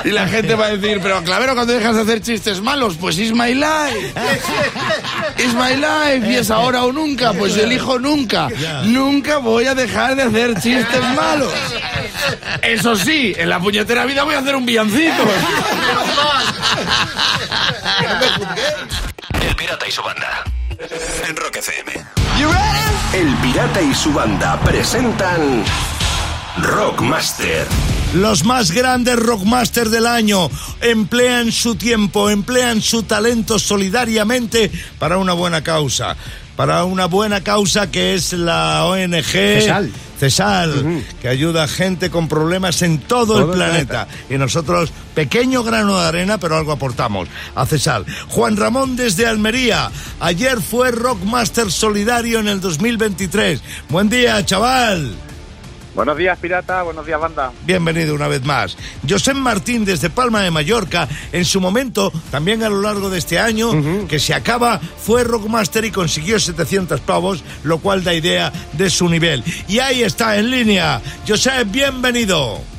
Y 0.05 0.09
la 0.09 0.27
gente 0.27 0.55
va 0.55 0.67
a 0.67 0.77
decir, 0.77 0.99
pero 1.01 1.23
Clavero, 1.23 1.53
cuando 1.55 1.73
dejas 1.73 1.95
de 1.95 2.01
hacer 2.01 2.21
chistes 2.21 2.61
malos, 2.61 2.95
pues 2.99 3.17
it's 3.17 3.33
my 3.35 3.53
life. 3.53 4.13
It's 5.37 5.53
my 5.53 5.75
life. 5.75 6.31
Y 6.31 6.35
es 6.35 6.49
ahora 6.51 6.83
o 6.85 6.91
nunca, 6.91 7.33
pues 7.33 7.57
elijo 7.57 7.99
nunca. 7.99 8.47
Nunca 8.85 9.37
voy 9.37 9.56
a 9.65 9.75
dejar 9.75 10.15
de 10.15 10.23
hacer 10.23 10.53
chistes 10.61 11.01
malos. 11.15 11.51
Eso 12.61 12.95
sí, 12.95 13.33
en 13.37 13.49
la 13.49 13.59
puñetera 13.59 14.05
vida 14.05 14.23
voy 14.23 14.35
a 14.35 14.39
hacer 14.39 14.55
un 14.55 14.65
villancico. 14.65 15.23
El 19.41 19.55
Pirata 19.55 19.87
y 19.87 19.91
su 19.91 20.01
banda. 20.01 20.43
En 21.27 21.35
Rock 21.35 21.57
FM. 21.57 21.91
El 23.13 23.35
Pirata 23.37 23.81
y 23.81 23.95
su 23.95 24.13
banda 24.13 24.59
presentan 24.61 25.63
Rockmaster. 26.61 27.67
Los 28.13 28.45
más 28.45 28.71
grandes 28.71 29.17
rockmasters 29.17 29.91
del 29.91 30.05
año 30.05 30.49
emplean 30.81 31.51
su 31.51 31.75
tiempo, 31.75 32.29
emplean 32.29 32.81
su 32.81 33.03
talento 33.03 33.59
solidariamente 33.59 34.71
para 34.97 35.17
una 35.17 35.33
buena 35.33 35.63
causa. 35.63 36.15
Para 36.57 36.83
una 36.85 37.05
buena 37.05 37.41
causa 37.41 37.89
que 37.89 38.15
es 38.15 38.33
la 38.33 38.83
ONG 38.85 39.23
CESAL. 39.23 39.93
CESAL, 40.19 41.03
que 41.21 41.27
ayuda 41.27 41.63
a 41.63 41.67
gente 41.67 42.09
con 42.09 42.27
problemas 42.27 42.81
en 42.81 42.97
todo, 42.97 43.35
Todo 43.35 43.43
el 43.43 43.49
el 43.51 43.55
planeta. 43.55 44.07
Y 44.27 44.39
nosotros, 44.39 44.91
pequeño 45.13 45.63
grano 45.63 46.01
de 46.01 46.07
arena, 46.07 46.39
pero 46.39 46.57
algo 46.57 46.71
aportamos 46.71 47.29
a 47.53 47.65
CESAL. 47.67 48.05
Juan 48.29 48.57
Ramón 48.57 48.95
desde 48.95 49.27
Almería. 49.27 49.91
Ayer 50.19 50.59
fue 50.59 50.89
Rockmaster 50.89 51.71
Solidario 51.71 52.39
en 52.39 52.47
el 52.47 52.59
2023. 52.59 53.61
Buen 53.89 54.09
día, 54.09 54.43
chaval. 54.43 55.26
Buenos 55.97 56.15
días, 56.15 56.37
pirata. 56.37 56.83
Buenos 56.83 57.07
días, 57.07 57.19
banda. 57.19 57.51
Bienvenido 57.65 58.13
una 58.13 58.27
vez 58.27 58.45
más. 58.45 58.77
José 59.09 59.33
Martín 59.33 59.83
desde 59.83 60.11
Palma 60.11 60.43
de 60.43 60.51
Mallorca, 60.51 61.07
en 61.31 61.43
su 61.43 61.59
momento, 61.59 62.13
también 62.29 62.61
a 62.61 62.69
lo 62.69 62.83
largo 62.83 63.09
de 63.09 63.17
este 63.17 63.39
año, 63.39 63.71
que 64.07 64.19
se 64.19 64.35
acaba, 64.35 64.79
fue 64.79 65.23
Rockmaster 65.23 65.83
y 65.85 65.89
consiguió 65.89 66.39
700 66.39 67.01
pavos, 67.01 67.43
lo 67.63 67.79
cual 67.79 68.03
da 68.03 68.13
idea 68.13 68.53
de 68.73 68.91
su 68.91 69.09
nivel. 69.09 69.43
Y 69.67 69.79
ahí 69.79 70.03
está, 70.03 70.37
en 70.37 70.51
línea. 70.51 71.01
José, 71.27 71.63
bienvenido. 71.65 72.76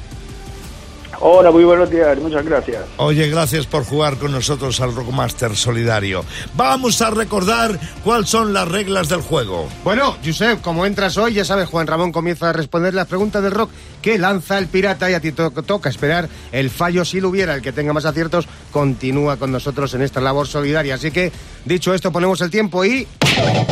Hola, 1.20 1.50
muy 1.50 1.64
buenos 1.64 1.90
días. 1.90 2.16
Muchas 2.18 2.44
gracias. 2.44 2.84
Oye, 2.96 3.28
gracias 3.28 3.66
por 3.66 3.84
jugar 3.84 4.18
con 4.18 4.30
nosotros 4.30 4.80
al 4.80 4.94
Rockmaster 4.94 5.56
Solidario. 5.56 6.24
Vamos 6.54 7.02
a 7.02 7.10
recordar 7.10 7.76
cuáles 8.04 8.28
son 8.28 8.52
las 8.52 8.68
reglas 8.68 9.08
del 9.08 9.22
juego. 9.22 9.68
Bueno, 9.82 10.16
Josep, 10.24 10.60
como 10.60 10.86
entras 10.86 11.16
hoy, 11.16 11.34
ya 11.34 11.44
sabes, 11.44 11.68
Juan 11.68 11.88
Ramón 11.88 12.12
comienza 12.12 12.50
a 12.50 12.52
responder 12.52 12.94
las 12.94 13.08
preguntas 13.08 13.42
del 13.42 13.50
rock 13.50 13.70
que 14.00 14.16
lanza 14.16 14.58
el 14.58 14.68
pirata 14.68 15.10
y 15.10 15.14
a 15.14 15.20
ti 15.20 15.32
to- 15.32 15.50
toca 15.50 15.88
esperar 15.88 16.28
el 16.52 16.70
fallo 16.70 17.04
si 17.04 17.20
lo 17.20 17.30
hubiera. 17.30 17.54
El 17.56 17.62
que 17.62 17.72
tenga 17.72 17.92
más 17.92 18.04
aciertos 18.04 18.46
continúa 18.70 19.36
con 19.38 19.50
nosotros 19.50 19.92
en 19.94 20.02
esta 20.02 20.20
labor 20.20 20.46
solidaria. 20.46 20.94
Así 20.94 21.10
que, 21.10 21.32
dicho 21.64 21.92
esto, 21.94 22.12
ponemos 22.12 22.40
el 22.42 22.50
tiempo 22.52 22.84
y 22.84 23.08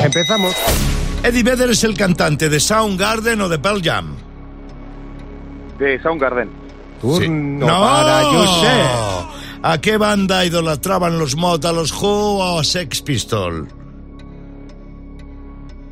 empezamos. 0.03 0.53
Eddie 1.23 1.45
Vedder 1.45 1.71
es 1.71 1.85
el 1.85 1.97
cantante 1.97 2.49
de 2.49 2.59
Soundgarden 2.59 3.41
o 3.41 3.49
de 3.49 3.59
Pearl 3.61 3.81
Jam. 3.83 4.17
De 5.79 6.03
Soundgarden. 6.03 6.66
Turno 7.01 7.67
No. 7.67 7.81
para 7.81 8.23
Josep. 8.25 9.37
¿A 9.63 9.81
qué 9.81 9.97
banda 9.97 10.45
idolatraban 10.45 11.19
los 11.19 11.37
Mod, 11.37 11.65
a 11.65 11.73
los 11.73 11.91
Who 11.93 12.07
o 12.39 12.59
a 12.59 12.65
Sex 12.65 13.03
Pistol? 13.03 13.69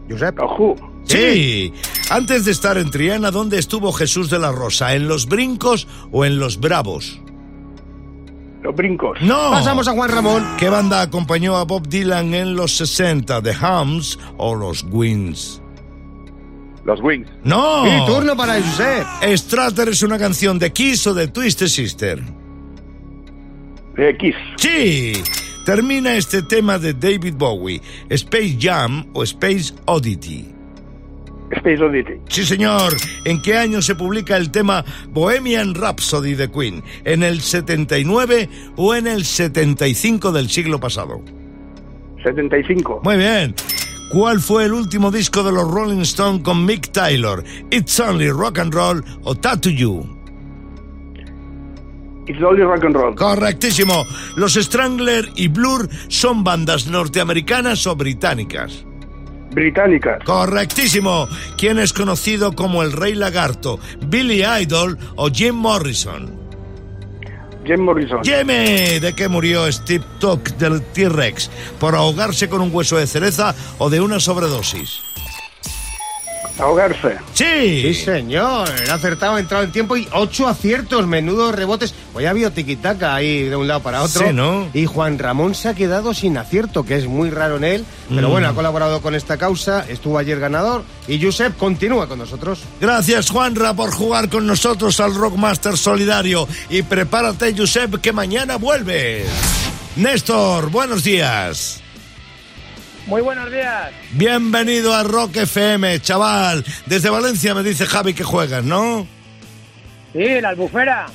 Josep. 0.08 0.38
Ojú. 0.40 0.76
Sí. 1.04 1.72
Antes 2.10 2.44
de 2.44 2.52
estar 2.52 2.78
en 2.78 2.90
Triana, 2.90 3.30
¿dónde 3.30 3.58
estuvo 3.58 3.92
Jesús 3.92 4.30
de 4.30 4.38
la 4.38 4.52
Rosa? 4.52 4.94
¿En 4.94 5.08
los 5.08 5.26
Brincos 5.26 5.86
o 6.12 6.24
en 6.24 6.38
los 6.38 6.58
Bravos? 6.60 7.20
Los 8.62 8.74
brincos. 8.74 9.18
No. 9.20 9.50
Pasamos 9.50 9.86
a 9.88 9.92
Juan 9.92 10.08
Ramón. 10.10 10.42
¿Qué 10.58 10.70
banda 10.70 11.02
acompañó 11.02 11.56
a 11.56 11.64
Bob 11.64 11.86
Dylan 11.86 12.32
en 12.32 12.56
los 12.56 12.74
60? 12.78 13.42
¿The 13.42 13.52
Hums 13.54 14.18
o 14.38 14.54
los 14.54 14.84
Wings? 14.90 15.60
Los 16.84 17.00
wings. 17.00 17.28
No. 17.44 17.86
Y 17.86 18.06
turno 18.06 18.36
para 18.36 18.60
Josep. 18.60 19.06
Strater 19.36 19.88
es 19.88 20.02
una 20.02 20.18
canción 20.18 20.58
de 20.58 20.72
Kiss 20.72 21.06
o 21.06 21.14
de 21.14 21.28
Twisted 21.28 21.68
Sister. 21.68 22.22
De 23.96 24.10
X. 24.10 24.34
Sí. 24.56 25.12
Termina 25.64 26.14
este 26.14 26.42
tema 26.42 26.78
de 26.78 26.92
David 26.92 27.34
Bowie. 27.36 27.80
Space 28.10 28.58
Jam 28.60 29.06
o 29.14 29.22
Space 29.22 29.72
Oddity. 29.86 30.54
Space 31.52 31.82
Oddity. 31.82 32.20
Sí, 32.28 32.44
señor. 32.44 32.94
¿En 33.24 33.40
qué 33.40 33.56
año 33.56 33.80
se 33.80 33.94
publica 33.94 34.36
el 34.36 34.50
tema 34.50 34.84
Bohemian 35.08 35.74
Rhapsody 35.74 36.34
de 36.34 36.50
Queen? 36.50 36.82
¿En 37.04 37.22
el 37.22 37.40
79 37.40 38.48
o 38.76 38.94
en 38.94 39.06
el 39.06 39.24
75 39.24 40.32
del 40.32 40.50
siglo 40.50 40.80
pasado? 40.80 41.22
75. 42.22 43.00
Muy 43.04 43.16
bien. 43.16 43.54
¿Cuál 44.14 44.38
fue 44.38 44.66
el 44.66 44.72
último 44.72 45.10
disco 45.10 45.42
de 45.42 45.50
los 45.50 45.68
Rolling 45.68 46.02
Stones 46.02 46.42
con 46.44 46.64
Mick 46.64 46.92
Taylor? 46.92 47.42
¿It's 47.72 47.98
Only 47.98 48.30
Rock 48.30 48.60
and 48.60 48.72
Roll 48.72 49.04
o 49.24 49.34
Tattoo 49.34 49.70
You? 49.70 50.06
It's 52.28 52.40
only 52.40 52.62
rock 52.62 52.84
and 52.84 52.94
roll. 52.94 53.16
Correctísimo. 53.16 54.06
¿Los 54.36 54.54
Strangler 54.54 55.28
y 55.34 55.48
Blur 55.48 55.88
son 56.06 56.44
bandas 56.44 56.86
norteamericanas 56.86 57.88
o 57.88 57.96
británicas? 57.96 58.86
Británicas. 59.50 60.22
Correctísimo. 60.22 61.26
¿Quién 61.58 61.80
es 61.80 61.92
conocido 61.92 62.52
como 62.52 62.84
el 62.84 62.92
Rey 62.92 63.16
Lagarto? 63.16 63.80
¿Billy 64.06 64.44
Idol 64.44 64.96
o 65.16 65.28
Jim 65.28 65.56
Morrison? 65.56 66.43
Jim 67.64 67.80
Morrison. 67.80 68.22
Yeme, 68.22 69.00
¿de 69.00 69.14
qué 69.14 69.28
murió 69.28 69.70
Steve 69.70 70.04
Tuck 70.18 70.50
del 70.56 70.82
T-Rex? 70.82 71.50
¿Por 71.78 71.94
ahogarse 71.94 72.48
con 72.48 72.60
un 72.60 72.70
hueso 72.72 72.96
de 72.96 73.06
cereza 73.06 73.54
o 73.78 73.90
de 73.90 74.00
una 74.00 74.20
sobredosis? 74.20 75.02
Ahogarse. 76.58 77.16
Sí. 77.32 77.82
Sí, 77.82 77.94
señor. 77.94 78.68
Ha 78.88 78.94
acertado, 78.94 79.34
ha 79.34 79.40
entrado 79.40 79.64
en 79.64 79.72
tiempo 79.72 79.96
y 79.96 80.06
ocho 80.12 80.46
aciertos, 80.46 81.04
menudos 81.06 81.54
rebotes. 81.54 81.94
Ya 82.20 82.28
ha 82.28 82.30
habido 82.30 82.52
tiquitaca 82.52 83.14
ahí 83.14 83.42
de 83.42 83.56
un 83.56 83.66
lado 83.66 83.80
para 83.80 84.02
otro. 84.02 84.26
Sí, 84.28 84.32
¿no? 84.32 84.68
Y 84.72 84.86
Juan 84.86 85.18
Ramón 85.18 85.54
se 85.56 85.68
ha 85.68 85.74
quedado 85.74 86.14
sin 86.14 86.38
acierto, 86.38 86.84
que 86.84 86.96
es 86.96 87.06
muy 87.06 87.30
raro 87.30 87.56
en 87.56 87.64
él. 87.64 87.84
Pero 88.08 88.28
Mm. 88.28 88.30
bueno, 88.30 88.48
ha 88.48 88.54
colaborado 88.54 89.02
con 89.02 89.14
esta 89.16 89.36
causa, 89.36 89.84
estuvo 89.88 90.16
ayer 90.16 90.38
ganador. 90.38 90.84
Y 91.08 91.20
Josep 91.22 91.56
continúa 91.56 92.06
con 92.08 92.18
nosotros. 92.20 92.60
Gracias, 92.80 93.30
Juanra, 93.30 93.74
por 93.74 93.90
jugar 93.92 94.28
con 94.28 94.46
nosotros 94.46 95.00
al 95.00 95.14
Rockmaster 95.14 95.76
Solidario. 95.76 96.46
Y 96.70 96.82
prepárate, 96.82 97.52
Josep, 97.56 98.00
que 98.00 98.12
mañana 98.12 98.56
vuelves. 98.56 99.26
Néstor, 99.96 100.70
buenos 100.70 101.02
días. 101.04 101.80
Muy 103.06 103.20
buenos 103.20 103.50
días. 103.50 103.92
Bienvenido 104.12 104.94
a 104.94 105.02
Rock 105.02 105.36
FM, 105.36 106.00
chaval. 106.00 106.64
Desde 106.86 107.10
Valencia 107.10 107.54
me 107.54 107.62
dice 107.62 107.86
Javi 107.86 108.14
que 108.14 108.24
juegas, 108.24 108.64
¿no? 108.64 109.06
Sí, 110.14 110.40
la 110.40 110.50
albufera. 110.50 111.06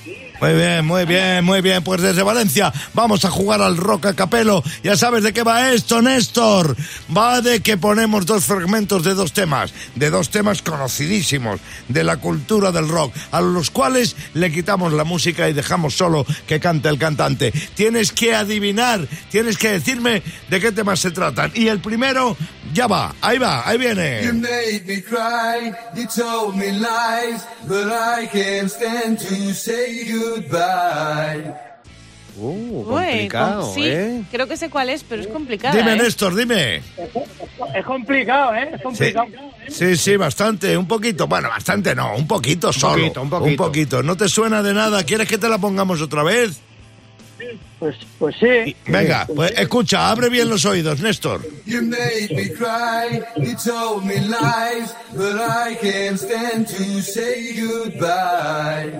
Muy 0.42 0.54
bien, 0.54 0.86
muy 0.86 1.06
bien, 1.06 1.46
muy 1.46 1.62
bien. 1.62 1.82
Pues 1.84 2.02
desde 2.02 2.22
Valencia 2.22 2.74
vamos 2.94 3.24
a 3.24 3.32
jugar 3.32 3.62
al 3.62 3.78
rock 3.78 4.08
a 4.08 4.14
capelo. 4.14 4.62
Ya 4.84 4.98
sabes 4.98 5.24
de 5.24 5.32
qué 5.32 5.42
va 5.44 5.72
esto, 5.72 6.02
Néstor. 6.02 6.76
Va 7.16 7.40
de 7.40 7.62
que 7.62 7.78
ponemos 7.78 8.26
dos 8.26 8.44
fragmentos 8.44 9.06
de 9.06 9.14
dos 9.14 9.32
temas, 9.32 9.74
de 9.96 10.10
dos 10.10 10.30
temas 10.30 10.62
conocidísimos 10.62 11.62
de 11.88 12.04
la 12.04 12.18
cultura 12.18 12.74
del 12.74 12.90
rock, 12.90 13.14
a 13.32 13.40
los 13.40 13.70
cuales 13.70 14.18
le 14.34 14.52
quitamos 14.52 14.92
la 14.92 15.06
música 15.06 15.48
y 15.48 15.54
dejamos 15.54 15.96
solo 15.96 16.26
que 16.46 16.60
cante 16.60 16.90
el 16.90 17.00
cantante. 17.00 17.54
Tienes 17.76 18.12
que 18.12 18.36
adivinar, 18.36 19.08
tienes 19.32 19.58
que 19.58 19.72
decirme 19.72 20.24
de 20.50 20.60
qué 20.60 20.74
temas 20.74 21.00
se 21.00 21.12
tratan. 21.12 21.52
Y 21.56 21.68
el 21.68 21.80
primero, 21.80 22.36
ya 22.74 22.88
va, 22.88 23.16
ahí 23.22 23.38
va, 23.38 23.68
ahí 23.68 23.78
viene. 23.78 24.24
You 24.24 24.34
made 24.34 24.84
me 24.86 25.02
cry, 25.02 25.74
you 25.96 26.06
told 26.08 26.56
me 26.56 26.74
lies, 26.74 27.46
but 27.66 27.88
I 27.88 28.28
can't 28.28 28.70
stand 28.90 29.18
to 29.20 29.54
say 29.54 30.06
goodbye. 30.12 31.54
Uh, 32.38 32.86
Uy, 32.86 32.86
complicado, 32.86 33.62
com- 33.66 33.74
sí, 33.76 33.82
¿eh? 33.86 34.24
creo 34.32 34.48
que 34.48 34.56
sé 34.56 34.70
cuál 34.70 34.90
es, 34.90 35.04
pero 35.04 35.22
es 35.22 35.28
complicada. 35.28 35.76
Dime, 35.76 35.94
¿eh? 35.94 35.98
Néstor, 35.98 36.34
dime. 36.36 36.78
Es 37.76 37.86
complicado, 37.86 38.56
¿eh? 38.56 38.70
Es 38.72 38.78
Sí. 38.78 38.84
complicado. 38.84 39.28
Sí, 39.68 39.98
sí, 39.98 40.16
bastante, 40.16 40.78
un 40.78 40.88
poquito. 40.88 41.28
Bueno, 41.28 41.50
bastante 41.50 41.94
no, 41.94 42.16
un 42.16 42.26
poquito 42.28 42.72
solo. 42.72 42.96
poquito, 43.04 43.22
un 43.22 43.30
poquito. 43.30 43.64
poquito. 43.66 44.04
¿No 44.04 44.16
te 44.16 44.30
suena 44.30 44.64
de 44.64 44.74
nada? 44.74 45.04
¿Quieres 45.04 45.28
que 45.28 45.38
te 45.38 45.50
la 45.50 45.58
pongamos 45.58 46.02
otra 46.02 46.24
vez? 46.24 46.62
Pues, 47.80 47.96
pues 48.18 48.36
sí. 48.40 48.76
Venga, 48.88 49.26
pues 49.34 49.52
escucha, 49.56 50.10
abre 50.10 50.30
bien 50.30 50.50
los 50.50 50.66
oídos, 50.66 51.00
Néstor. 51.00 51.42
You 51.66 51.82
made 51.82 52.28
me 52.32 52.50
cry, 52.50 53.22
you 53.38 53.56
told 53.56 54.04
me 54.06 54.16
lies, 54.20 54.94
but 55.14 55.36
I 55.40 55.76
can't 55.82 56.20
stand 56.20 56.68
to 56.68 57.02
say 57.02 57.56
goodbye. 57.62 59.00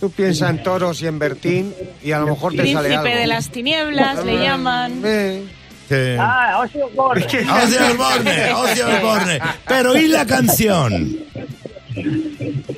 Tú 0.00 0.10
piensas 0.10 0.50
en 0.50 0.62
toros 0.62 1.00
y 1.02 1.06
en 1.06 1.18
Bertín 1.18 1.74
y 2.02 2.12
a 2.12 2.18
lo 2.20 2.26
mejor 2.26 2.52
te 2.52 2.72
sale 2.72 2.88
algo. 2.88 3.02
Príncipe 3.02 3.18
de 3.20 3.26
las 3.26 3.50
tinieblas, 3.50 4.24
le 4.24 4.38
llaman. 4.38 5.02
Eh, 5.04 5.44
Sí. 5.88 5.94
Ah, 6.18 6.60
Ozzy 6.62 6.82
Osbourne. 6.82 7.24
Ozzy 7.24 7.76
Osbourne, 7.76 8.52
Ozzy 8.52 8.80
Osbourne. 8.82 9.40
Pero 9.66 9.96
¿y 9.96 10.06
la 10.08 10.26
canción? 10.26 11.16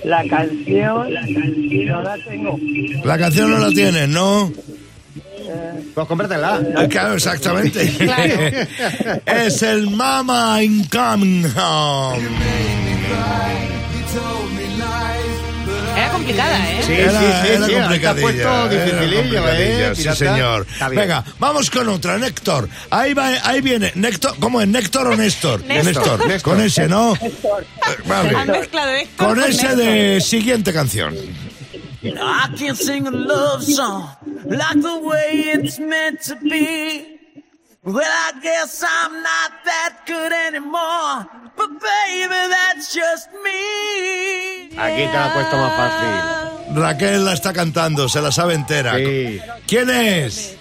La 0.04 0.22
canción. 0.28 1.12
La 1.12 1.20
canción. 1.22 1.86
No 1.86 2.02
la 2.02 2.16
tengo. 2.24 2.58
La 3.04 3.18
canción 3.18 3.50
no 3.50 3.58
la 3.58 3.70
tienes, 3.70 4.08
¿no? 4.08 4.52
Pues 5.94 6.06
cómpratela. 6.06 6.60
Eh, 6.60 6.88
Claro, 6.88 7.14
exactamente. 7.14 7.88
Claro. 7.98 8.34
es 9.26 9.62
el 9.62 9.90
Mama 9.90 10.62
Incoming 10.62 11.46
Home. 11.56 12.28
Era 15.96 16.10
complicada, 16.10 16.70
¿eh? 16.70 16.82
Sí, 16.86 16.92
Era, 16.92 17.10
sí, 17.20 17.26
sí, 17.42 17.48
era 17.52 17.66
sí, 17.66 17.72
complicadilla, 17.74 18.22
puesto 18.22 18.70
era 18.70 19.54
¿eh? 19.58 19.92
Sí, 19.94 20.08
señor. 20.14 20.66
Venga, 20.90 21.24
vamos 21.38 21.70
con 21.70 21.88
otra, 21.88 22.16
Néctor. 22.16 22.68
Ahí 22.90 23.12
va, 23.12 23.28
ahí 23.42 23.60
viene. 23.60 23.92
Néctor, 23.96 24.34
¿cómo 24.38 24.60
es? 24.60 24.68
¿Néctor 24.68 25.08
o 25.08 25.16
Néstor? 25.16 25.62
Néstor. 25.64 26.26
Néstor. 26.26 26.42
Con 26.42 26.60
ese, 26.60 26.88
¿no? 26.88 27.14
Eh, 27.16 27.32
Vale. 28.06 28.36
Han 28.36 28.48
mezclado 28.50 28.90
Héctor 28.92 29.26
Con 29.26 29.40
ese 29.40 29.62
Néstor. 29.62 29.76
de 29.76 30.20
siguiente 30.20 30.72
canción. 30.72 31.14
I 32.02 32.48
can't 32.56 32.76
sing 32.78 33.06
a 33.06 33.10
love 33.10 33.62
song 33.62 34.06
like 34.50 34.82
the 34.82 34.98
way 34.98 35.30
it's 35.54 35.78
meant 35.78 36.20
to 36.22 36.36
be. 36.36 37.18
Well, 37.82 38.04
I 38.04 38.32
guess 38.42 38.84
I'm 38.86 39.22
not 39.22 39.52
that 39.64 40.00
good 40.06 40.32
anymore. 40.32 41.26
But 41.56 41.70
baby, 41.80 42.40
that's 42.50 42.92
just 42.92 43.28
me. 43.44 44.68
Aquí 44.76 45.06
te 45.06 45.16
la 45.16 45.28
he 45.28 45.32
puesto 45.34 45.56
más 45.56 45.72
fácil. 45.76 46.76
Raquel 46.76 47.24
la 47.24 47.32
está 47.32 47.52
cantando, 47.52 48.08
se 48.08 48.20
la 48.20 48.30
sabe 48.30 48.54
entera. 48.54 48.96
Sí. 48.96 49.40
¿Quién 49.66 49.88
es? 49.90 50.56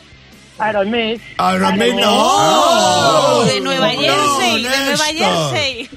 Aerosmith. 0.60 1.22
Aerosmith, 1.38 1.96
no. 1.96 2.10
Oh, 2.10 3.46
de 3.46 3.60
Nueva 3.62 3.94
No, 3.94 4.00
Jersey, 4.02 4.64
de 4.64 4.70
Nueva. 4.70 5.06
Jersey. 5.52 5.90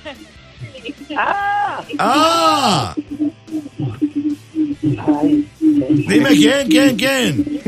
¡Ah! 1.17 1.83
¡Ah! 1.99 2.95
Ay, 5.21 5.49
Dime 5.73 6.29
quién, 6.31 6.69
quién, 6.69 6.97
quién. 6.97 7.63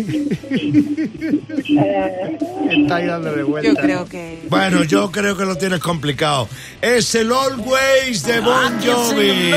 Está 2.70 2.96
ahí 2.96 3.06
dándole 3.06 3.42
vuelta. 3.42 3.70
Yo 3.70 3.76
creo 3.76 4.04
que... 4.06 4.42
Bueno, 4.48 4.84
yo 4.84 5.10
creo 5.10 5.36
que 5.36 5.44
lo 5.44 5.56
tienes 5.56 5.80
complicado. 5.80 6.48
Es 6.80 7.14
el 7.14 7.32
Always 7.32 8.24
de 8.24 8.40
Bon 8.40 8.72
Jovi. 8.84 9.50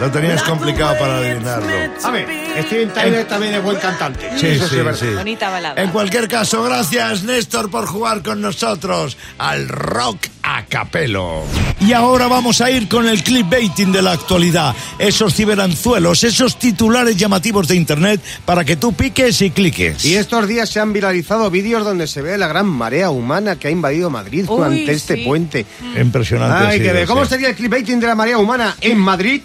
Lo 0.00 0.10
tenías 0.10 0.42
complicado 0.42 0.98
para 0.98 1.18
adivinarlo. 1.18 1.68
A 2.04 2.10
ver, 2.10 2.26
Steven 2.64 2.90
Tyler 2.90 3.26
también 3.26 3.54
es 3.54 3.62
buen 3.62 3.76
cantante. 3.78 4.30
Sí, 4.36 4.46
Eso 4.48 4.68
sí, 4.68 4.76
sí. 4.94 5.14
Bonita 5.14 5.50
balada. 5.50 5.82
En 5.82 5.90
cualquier 5.90 6.28
caso, 6.28 6.62
gracias 6.62 7.22
Néstor 7.24 7.70
por 7.70 7.86
jugar 7.86 8.22
con 8.22 8.40
nosotros 8.40 9.16
al 9.38 9.68
rock 9.68 10.18
a 10.48 10.64
capelo. 10.64 11.44
Y 11.80 11.92
ahora 11.92 12.26
vamos 12.26 12.62
a 12.62 12.70
ir 12.70 12.88
con 12.88 13.06
el 13.06 13.22
clickbaiting 13.22 13.92
de 13.92 14.00
la 14.00 14.12
actualidad. 14.12 14.74
Esos 14.98 15.34
ciberanzuelos, 15.34 16.24
esos 16.24 16.58
titulares 16.58 17.16
llamativos 17.16 17.68
de 17.68 17.76
internet 17.76 18.20
para 18.46 18.64
que 18.64 18.76
tú 18.76 18.94
piques 18.94 19.42
y 19.42 19.50
cliques. 19.50 20.04
Y 20.06 20.16
estos 20.16 20.48
días 20.48 20.70
se 20.70 20.80
han 20.80 20.94
viralizado 20.94 21.50
vídeos 21.50 21.84
donde 21.84 22.06
se 22.06 22.22
ve 22.22 22.38
la 22.38 22.48
gran 22.48 22.66
marea 22.66 23.10
humana 23.10 23.56
que 23.56 23.68
ha 23.68 23.70
invadido 23.70 24.08
Madrid 24.08 24.46
Uy, 24.48 24.56
durante 24.56 24.90
este 24.90 25.18
puente. 25.18 25.66
Impresionante. 26.00 26.66
Ay, 26.66 26.78
sí, 26.78 26.84
que 26.84 27.00
sí. 27.00 27.06
¿Cómo 27.06 27.26
sería 27.26 27.50
el 27.50 27.54
clickbaiting 27.54 28.00
de 28.00 28.06
la 28.06 28.14
marea 28.14 28.38
humana 28.38 28.74
en 28.80 28.98
Madrid? 28.98 29.42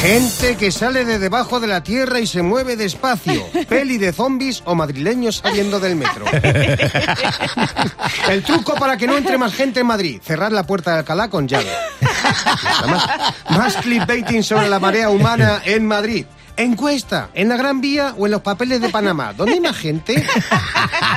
Gente 0.00 0.56
que 0.56 0.72
sale 0.72 1.04
de 1.04 1.18
debajo 1.18 1.60
de 1.60 1.66
la 1.66 1.82
tierra 1.82 2.20
y 2.20 2.26
se 2.26 2.40
mueve 2.40 2.74
despacio. 2.74 3.46
Peli 3.68 3.98
de 3.98 4.14
zombies 4.14 4.62
o 4.64 4.74
madrileños 4.74 5.36
saliendo 5.36 5.78
del 5.78 5.94
metro. 5.94 6.24
El 8.30 8.42
truco 8.42 8.74
para 8.76 8.96
que 8.96 9.06
no 9.06 9.18
entre 9.18 9.36
más 9.36 9.52
gente 9.52 9.80
en 9.80 9.86
Madrid. 9.86 10.18
Cerrar 10.24 10.52
la 10.52 10.66
puerta 10.66 10.92
de 10.92 10.98
Alcalá 11.00 11.28
con 11.28 11.46
llave. 11.46 11.70
Más, 12.88 13.06
más 13.50 13.76
clickbaiting 13.76 14.42
sobre 14.42 14.68
la 14.68 14.78
marea 14.78 15.10
humana 15.10 15.60
en 15.66 15.86
Madrid. 15.86 16.24
Encuesta, 16.62 17.30
¿en 17.34 17.48
la 17.48 17.56
Gran 17.56 17.80
Vía 17.80 18.14
o 18.18 18.26
en 18.26 18.32
los 18.32 18.42
papeles 18.42 18.80
de 18.80 18.88
Panamá? 18.90 19.32
¿Dónde 19.36 19.54
hay 19.54 19.60
más 19.60 19.76
gente? 19.76 20.24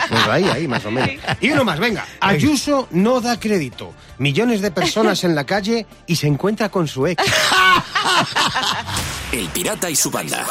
Pues 0.10 0.28
ahí, 0.28 0.44
ahí, 0.46 0.68
más 0.68 0.86
o 0.86 0.92
menos. 0.92 1.24
Y 1.42 1.52
uno 1.52 1.64
más, 1.64 1.80
venga. 1.80 2.06
Ayuso 2.20 2.88
no 2.92 3.20
da 3.22 3.40
crédito. 3.40 3.94
Millones 4.18 4.62
de 4.62 4.72
personas 4.72 5.24
en 5.24 5.36
la 5.36 5.46
calle 5.46 5.86
y 6.08 6.16
se 6.16 6.28
encuentra 6.28 6.70
con 6.70 6.88
su 6.88 7.08
ex. 7.08 7.24
El 9.32 9.48
Pirata 9.50 9.90
y 9.90 9.96
su 9.96 10.12
banda. 10.12 10.46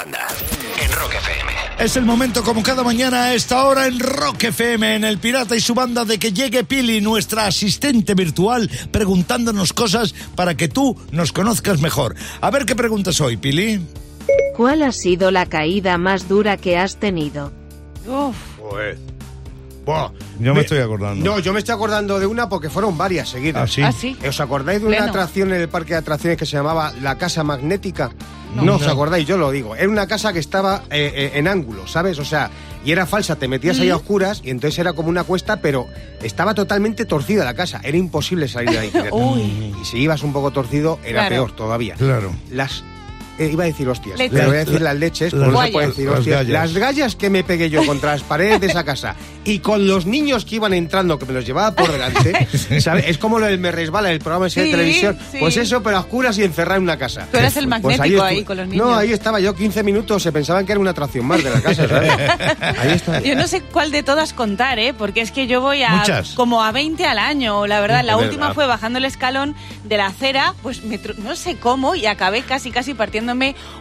En 0.80 0.92
Rock 0.92 1.14
FM. 1.14 1.52
Es 1.78 1.96
el 1.96 2.04
momento, 2.04 2.42
como 2.42 2.62
cada 2.62 2.82
mañana 2.82 3.24
a 3.24 3.34
esta 3.34 3.64
hora 3.64 3.86
en 3.86 3.98
Rock 3.98 4.44
FM, 4.44 4.96
en 4.96 5.04
El 5.04 5.18
Pirata 5.18 5.56
y 5.56 5.60
su 5.60 5.74
banda, 5.74 6.04
de 6.04 6.18
que 6.18 6.32
llegue 6.32 6.64
Pili, 6.64 7.00
nuestra 7.00 7.46
asistente 7.46 8.14
virtual, 8.14 8.70
preguntándonos 8.90 9.72
cosas 9.72 10.14
para 10.34 10.56
que 10.56 10.68
tú 10.68 11.00
nos 11.12 11.32
conozcas 11.32 11.80
mejor. 11.80 12.16
A 12.40 12.50
ver 12.50 12.66
qué 12.66 12.74
preguntas 12.74 13.20
hoy, 13.20 13.36
Pili. 13.36 13.80
¿Cuál 14.56 14.82
ha 14.82 14.92
sido 14.92 15.30
la 15.30 15.46
caída 15.46 15.98
más 15.98 16.28
dura 16.28 16.56
que 16.56 16.76
has 16.78 16.96
tenido? 16.96 17.52
Uf, 18.06 18.36
Buah. 19.84 20.10
Yo 20.38 20.54
me 20.54 20.60
estoy 20.60 20.78
acordando. 20.78 21.24
No, 21.24 21.38
yo 21.40 21.52
me 21.52 21.58
estoy 21.58 21.74
acordando 21.74 22.20
de 22.20 22.26
una 22.26 22.48
porque 22.48 22.70
fueron 22.70 22.96
varias 22.96 23.28
seguidas. 23.30 23.62
¿Ah, 23.62 23.66
sí? 23.66 23.82
¿Ah, 23.82 23.92
sí? 23.92 24.16
¿Os 24.26 24.40
acordáis 24.40 24.80
de 24.80 24.86
una 24.86 24.98
Pleno. 24.98 25.10
atracción 25.10 25.52
en 25.52 25.60
el 25.60 25.68
parque 25.68 25.94
de 25.94 25.98
atracciones 25.98 26.38
que 26.38 26.46
se 26.46 26.52
llamaba 26.56 26.92
la 27.02 27.18
Casa 27.18 27.42
Magnética? 27.42 28.10
No, 28.54 28.76
os 28.76 28.86
acordáis, 28.86 29.26
yo 29.26 29.36
lo 29.38 29.50
digo. 29.50 29.74
Era 29.74 29.88
una 29.88 30.06
casa 30.06 30.32
que 30.32 30.38
estaba 30.38 30.82
eh, 30.90 31.10
eh, 31.14 31.30
en 31.34 31.48
ángulo, 31.48 31.86
¿sabes? 31.88 32.18
O 32.18 32.24
sea, 32.24 32.50
y 32.84 32.92
era 32.92 33.06
falsa, 33.06 33.36
te 33.36 33.48
metías 33.48 33.80
ahí 33.80 33.88
a 33.90 33.96
oscuras 33.96 34.40
y 34.44 34.50
entonces 34.50 34.78
era 34.78 34.92
como 34.92 35.08
una 35.08 35.24
cuesta, 35.24 35.60
pero 35.62 35.86
estaba 36.22 36.52
totalmente 36.54 37.04
torcida 37.06 37.44
la 37.44 37.54
casa. 37.54 37.80
Era 37.82 37.96
imposible 37.96 38.46
salir 38.48 38.70
de 38.70 38.78
ahí. 38.78 38.92
Uy. 39.10 39.74
Y 39.80 39.84
si 39.84 39.98
ibas 39.98 40.22
un 40.22 40.32
poco 40.34 40.50
torcido, 40.52 40.98
era 41.02 41.20
Claro. 41.26 41.34
peor 41.46 41.52
todavía. 41.56 41.94
Claro. 41.96 42.30
Las. 42.50 42.84
Eh, 43.38 43.48
iba 43.52 43.64
a 43.64 43.66
decir 43.66 43.88
hostias, 43.88 44.18
pero 44.30 44.48
voy 44.48 44.56
a 44.56 44.64
decir 44.64 44.80
las 44.80 44.96
leches, 44.96 45.32
Las- 45.32 45.48
por 45.48 45.52
eso 45.54 45.62
Las 45.62 45.70
puedo 45.70 45.88
decir 45.88 46.04
gallas. 46.06 46.18
hostias. 46.18 46.36
Las 46.36 46.46
gallas. 46.48 46.72
Las 46.72 46.80
gallas 46.82 47.16
que 47.16 47.30
me 47.30 47.44
pegué 47.44 47.70
yo 47.70 47.84
contra 47.86 48.12
las 48.12 48.22
paredes 48.22 48.60
de 48.60 48.66
esa 48.68 48.84
casa 48.84 49.14
y 49.44 49.58
con 49.60 49.86
los 49.88 50.06
niños 50.06 50.44
que 50.44 50.56
iban 50.56 50.72
entrando, 50.74 51.18
que 51.18 51.26
me 51.26 51.32
los 51.32 51.44
llevaba 51.46 51.74
por 51.74 51.90
delante, 51.90 52.46
¿sabes? 52.80 53.04
Es 53.08 53.18
como 53.18 53.38
lo 53.38 53.46
del 53.46 53.58
Me 53.58 53.72
Resbala, 53.72 54.10
el 54.12 54.18
programa 54.20 54.46
ese 54.46 54.60
Sí, 54.62 54.66
de 54.70 54.76
televisión. 54.76 55.18
sí. 55.30 55.38
Pues 55.40 55.56
eso, 55.56 55.82
pero 55.82 55.96
a 55.96 56.00
oscuras 56.00 56.36
y 56.38 56.44
encerrado 56.44 56.76
en 56.78 56.84
una 56.84 56.96
casa. 56.98 57.26
Tú 57.30 57.38
eras 57.38 57.56
el 57.56 57.68
Pues 57.68 57.82
magnético 57.82 58.22
ahí 58.22 58.44
con 58.44 58.56
los 58.56 58.68
niños. 58.68 58.86
No, 58.86 58.94
ahí 58.94 59.12
estaba 59.12 59.40
yo 59.40 59.54
15 59.54 59.82
minutos, 59.82 60.22
se 60.22 60.30
pensaban 60.32 60.64
que 60.66 60.72
era 60.72 60.80
una 60.80 60.90
atracción 60.90 61.26
más 61.26 61.42
de 61.42 61.50
la 61.50 61.60
casa, 61.60 61.88
¿sabes? 61.88 62.10
Ahí 62.78 62.92
estaba. 62.92 63.20
Yo 63.20 63.34
no 63.34 63.46
sé 63.46 63.60
cuál 63.62 63.90
de 63.90 64.02
todas 64.02 64.32
contar, 64.32 64.78
¿eh? 64.78 64.94
Porque 64.96 65.20
es 65.20 65.30
que 65.32 65.46
yo 65.46 65.60
voy 65.60 65.82
a 65.82 65.90
Muchas. 65.96 66.30
como 66.34 66.62
a 66.62 66.70
20 66.72 67.04
al 67.06 67.18
año, 67.18 67.66
la 67.66 67.80
verdad. 67.80 68.04
La 68.04 68.16
última 68.16 68.42
verdad. 68.46 68.54
fue 68.54 68.66
bajando 68.66 68.98
el 68.98 69.04
escalón 69.04 69.54
de 69.84 69.96
la 69.96 70.06
acera, 70.06 70.54
pues 70.62 70.84
me 70.84 71.00
no 71.18 71.34
sé 71.36 71.56
cómo, 71.56 71.94
y 71.94 72.06
acabé 72.06 72.42
casi 72.42 72.70
casi 72.70 72.94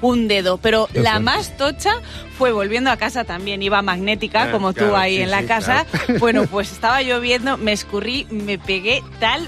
un 0.02 0.28
dedo. 0.28 0.58
Pero 0.58 0.88
Qué 0.92 1.00
la 1.02 1.12
fuerte. 1.12 1.24
más 1.26 1.58
tocha 1.58 1.92
fue 2.38 2.52
volviendo 2.52 2.90
a 2.92 2.98
casa 2.98 3.24
también. 3.24 3.62
Iba 3.62 3.82
magnética, 3.82 4.44
Ah, 4.44 4.52
como 4.52 4.74
claro, 4.74 4.92
tú 4.92 4.96
ahí 4.96 5.18
sí, 5.18 5.22
en 5.24 5.32
la 5.32 5.42
sí, 5.42 5.46
casa. 5.48 5.86
claro. 5.86 6.06
Bueno, 6.20 6.46
pues 6.48 6.72
estaba 6.72 7.02
lloviendo, 7.02 7.58
me 7.58 7.72
escurrí, 7.72 8.28
me 8.30 8.58
pegué 8.58 9.02
tal 9.20 9.48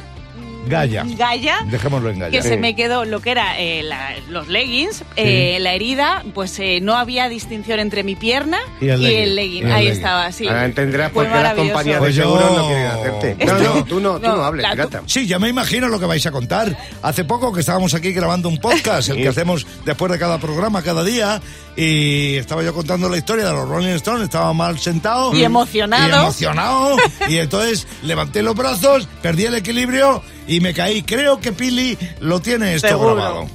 Galla. 0.67 1.03
galla 1.17 1.59
Dejémoslo 1.65 2.09
en 2.09 2.19
galla. 2.19 2.31
que 2.31 2.47
se 2.47 2.57
me 2.57 2.75
quedó 2.75 3.05
lo 3.05 3.21
que 3.21 3.31
era 3.31 3.59
eh, 3.59 3.83
la- 3.83 4.13
los 4.29 4.47
leggings, 4.47 5.03
eh, 5.15 5.57
la 5.61 5.73
herida, 5.73 6.23
pues 6.33 6.57
eh, 6.59 6.79
no 6.81 6.95
había 6.95 7.29
distinción 7.29 7.79
entre 7.79 8.03
mi 8.03 8.15
pierna 8.15 8.59
Y 8.81 8.89
el 8.89 9.01
legging. 9.01 9.35
legging. 9.35 9.53
Y 9.63 9.65
el 9.65 9.71
Ahí 9.71 9.83
legging. 9.85 9.97
estaba, 9.97 10.31
sí. 10.31 10.47
Ahora 10.47 10.65
entenderás 10.65 11.11
por 11.11 11.25
qué 11.25 11.33
las 11.33 11.53
compañías 11.55 11.99
Pues 11.99 12.15
de 12.15 12.21
yo- 12.21 12.29
seguros 12.37 12.57
no 12.57 12.67
quieren 12.67 12.85
hacerte. 12.87 13.37
No, 13.45 13.59
no, 13.59 13.85
tú 13.85 13.99
no, 13.99 14.19
tú 14.19 14.27
no, 14.27 14.35
no 14.37 14.43
hables, 14.43 14.63
la-. 14.63 15.01
Sí, 15.05 15.27
ya 15.27 15.37
me 15.39 15.49
imagino 15.49 15.87
lo 15.87 15.99
que 15.99 16.05
vais 16.05 16.25
a 16.25 16.31
contar. 16.31 16.75
Hace 17.01 17.23
poco 17.25 17.51
que 17.53 17.59
estábamos 17.59 17.93
aquí 17.93 18.11
grabando 18.13 18.49
un 18.49 18.57
podcast, 18.57 19.09
el 19.09 19.15
Sí. 19.17 19.21
que 19.21 19.27
hacemos 19.27 19.65
después 19.85 20.11
de 20.11 20.17
cada 20.19 20.37
programa, 20.39 20.81
cada 20.81 21.03
día, 21.03 21.41
y 21.75 22.35
estaba 22.35 22.63
yo 22.63 22.73
contando 22.73 23.09
la 23.09 23.17
historia 23.17 23.45
de 23.45 23.51
los 23.51 23.67
Rolling 23.67 23.89
Stones, 23.95 24.23
estaba 24.23 24.53
mal 24.53 24.79
sentado. 24.79 25.33
Y 25.35 25.43
emocionado. 25.43 26.07
Y 26.07 26.13
emocionado. 26.21 26.97
y 27.29 27.37
entonces 27.37 27.87
levanté 28.03 28.41
los 28.41 28.55
brazos, 28.55 29.07
perdí 29.21 29.45
el 29.45 29.55
equilibrio 29.55 30.21
y 30.47 30.59
me 30.59 30.73
caí. 30.73 31.03
Creo 31.03 31.39
que 31.39 31.51
Pili 31.51 31.97
lo 32.19 32.39
tiene 32.41 32.75
esto 32.75 32.87
Seguro. 32.89 33.15
grabado. 33.15 33.47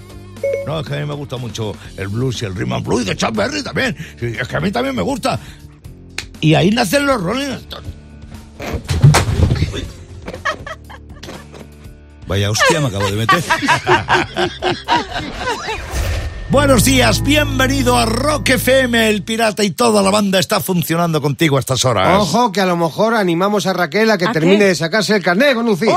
No, 0.67 0.81
es 0.81 0.87
que 0.87 0.95
a 0.95 0.99
mí 0.99 1.07
me 1.07 1.15
gusta 1.15 1.37
mucho 1.37 1.75
el 1.97 2.09
blues 2.09 2.43
y 2.43 2.45
el 2.45 2.55
rhythm 2.55 2.73
and 2.75 2.87
blues 2.87 3.03
y 3.03 3.05
de 3.07 3.17
Chuck 3.17 3.35
Berry 3.35 3.63
también. 3.63 3.97
Es 4.21 4.47
que 4.49 4.57
a 4.57 4.61
mí 4.61 4.71
también 4.71 4.95
me 4.95 5.03
gusta. 5.03 5.39
Y 6.41 6.55
ahí 6.55 6.71
nacen 6.71 7.07
los 7.07 7.21
Rolling 7.21 7.51
Stones. 7.53 7.91
Vaya 12.27 12.51
hostia, 12.51 12.81
me 12.81 12.89
acabo 12.89 13.07
de 13.11 13.17
meter. 13.17 13.43
Buenos 16.51 16.85
días, 16.85 17.23
bienvenido 17.23 17.97
a 17.97 18.05
Rock 18.07 18.51
FM, 18.51 19.09
el 19.09 19.23
pirata 19.23 19.65
y 19.65 19.71
toda 19.71 20.03
la 20.03 20.11
banda 20.11 20.39
está 20.39 20.61
funcionando 20.61 21.21
contigo 21.21 21.57
a 21.57 21.61
estas 21.61 21.85
horas. 21.85 22.19
Ojo, 22.21 22.53
que 22.53 22.61
a 22.61 22.67
lo 22.67 22.77
mejor 22.77 23.15
animamos 23.15 23.67
a 23.67 23.73
Raquel 23.75 24.11
a 24.11 24.17
que 24.19 24.27
¿A 24.27 24.33
termine 24.33 24.59
qué? 24.59 24.65
de 24.67 24.75
sacarse 24.75 25.17
el 25.17 25.23
carnet 25.23 25.49
de 25.49 25.55
conducir. 25.55 25.91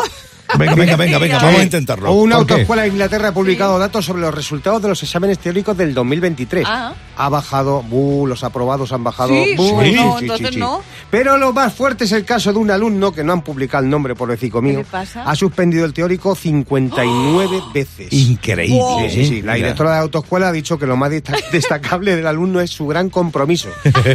Venga, 0.57 0.75
venga, 0.75 0.95
venga, 0.97 1.17
venga, 1.17 1.39
vamos 1.39 1.59
a 1.59 1.63
intentarlo. 1.63 2.11
Una 2.13 2.37
¿Por 2.37 2.45
qué? 2.47 2.53
autoescuela 2.53 2.81
de 2.83 2.87
Inglaterra 2.89 3.29
ha 3.29 3.33
publicado 3.33 3.79
datos 3.79 4.05
sobre 4.05 4.21
los 4.21 4.33
resultados 4.35 4.81
de 4.81 4.89
los 4.89 5.01
exámenes 5.01 5.39
teóricos 5.39 5.77
del 5.77 5.93
2023. 5.93 6.65
Ah. 6.67 6.93
Ha 7.17 7.29
bajado, 7.29 7.81
buh, 7.83 8.25
los 8.27 8.43
aprobados 8.43 8.91
han 8.91 9.03
bajado. 9.03 9.29
Sí, 9.29 9.53
buh, 9.55 9.81
sí, 9.83 9.91
no, 9.93 10.19
entonces 10.19 10.57
no. 10.57 10.81
Pero 11.09 11.37
lo 11.37 11.53
más 11.53 11.73
fuerte 11.73 12.03
es 12.05 12.11
el 12.11 12.25
caso 12.25 12.51
de 12.51 12.59
un 12.59 12.71
alumno 12.71 13.11
que 13.11 13.23
no 13.23 13.33
han 13.33 13.41
publicado 13.43 13.83
el 13.83 13.89
nombre 13.89 14.15
por 14.15 14.29
decir 14.29 14.53
mío. 14.55 14.79
le 14.79 14.85
pasa? 14.85 15.23
Ha 15.23 15.35
suspendido 15.35 15.85
el 15.85 15.93
teórico 15.93 16.35
59 16.35 17.61
veces. 17.73 18.11
Increíble. 18.11 19.09
Sí, 19.09 19.23
sí, 19.23 19.25
sí. 19.25 19.41
La 19.41 19.53
directora 19.55 19.91
de 19.91 19.95
la 19.97 20.01
autoescuela 20.01 20.49
ha 20.49 20.51
dicho 20.51 20.77
que 20.77 20.85
lo 20.85 20.97
más 20.97 21.11
desta- 21.11 21.37
destacable 21.51 22.15
del 22.15 22.27
alumno 22.27 22.59
es 22.59 22.71
su 22.71 22.87
gran 22.87 23.09
compromiso. 23.09 23.69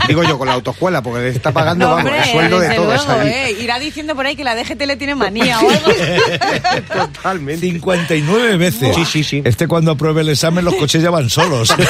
Digo 0.09 0.23
yo, 0.25 0.39
con 0.39 0.49
la 0.49 0.55
autoescuela, 0.55 1.03
porque 1.03 1.21
le 1.21 1.29
está 1.31 1.53
pagando 1.53 1.87
No, 1.87 1.95
vamos, 1.95 2.11
hombre, 2.11 2.23
el 2.25 2.31
sueldo 2.33 2.59
de 2.59 2.75
todos 2.75 3.07
luego, 3.07 3.23
eh. 3.23 3.57
Irá 3.61 3.79
diciendo 3.79 4.15
por 4.15 4.27
ahí 4.27 4.37
que 4.37 4.45
la 4.45 4.55
DGT 4.55 4.83
le 4.87 4.97
tiene 4.97 5.15
manía 5.15 5.59
o 5.61 5.69
algo. 5.71 5.87
Totalmente. 6.93 7.61
59 7.61 8.57
veces. 8.57 8.95
Sí, 8.95 9.05
sí, 9.05 9.25
sí. 9.25 9.43
Este 9.45 9.69
cuando 9.69 9.93
apruebe 9.93 10.23
el 10.23 10.31
examen 10.31 10.65
los 10.65 10.75
coches 10.75 11.03
ya 11.03 11.11
van 11.11 11.31
solos. 11.31 11.75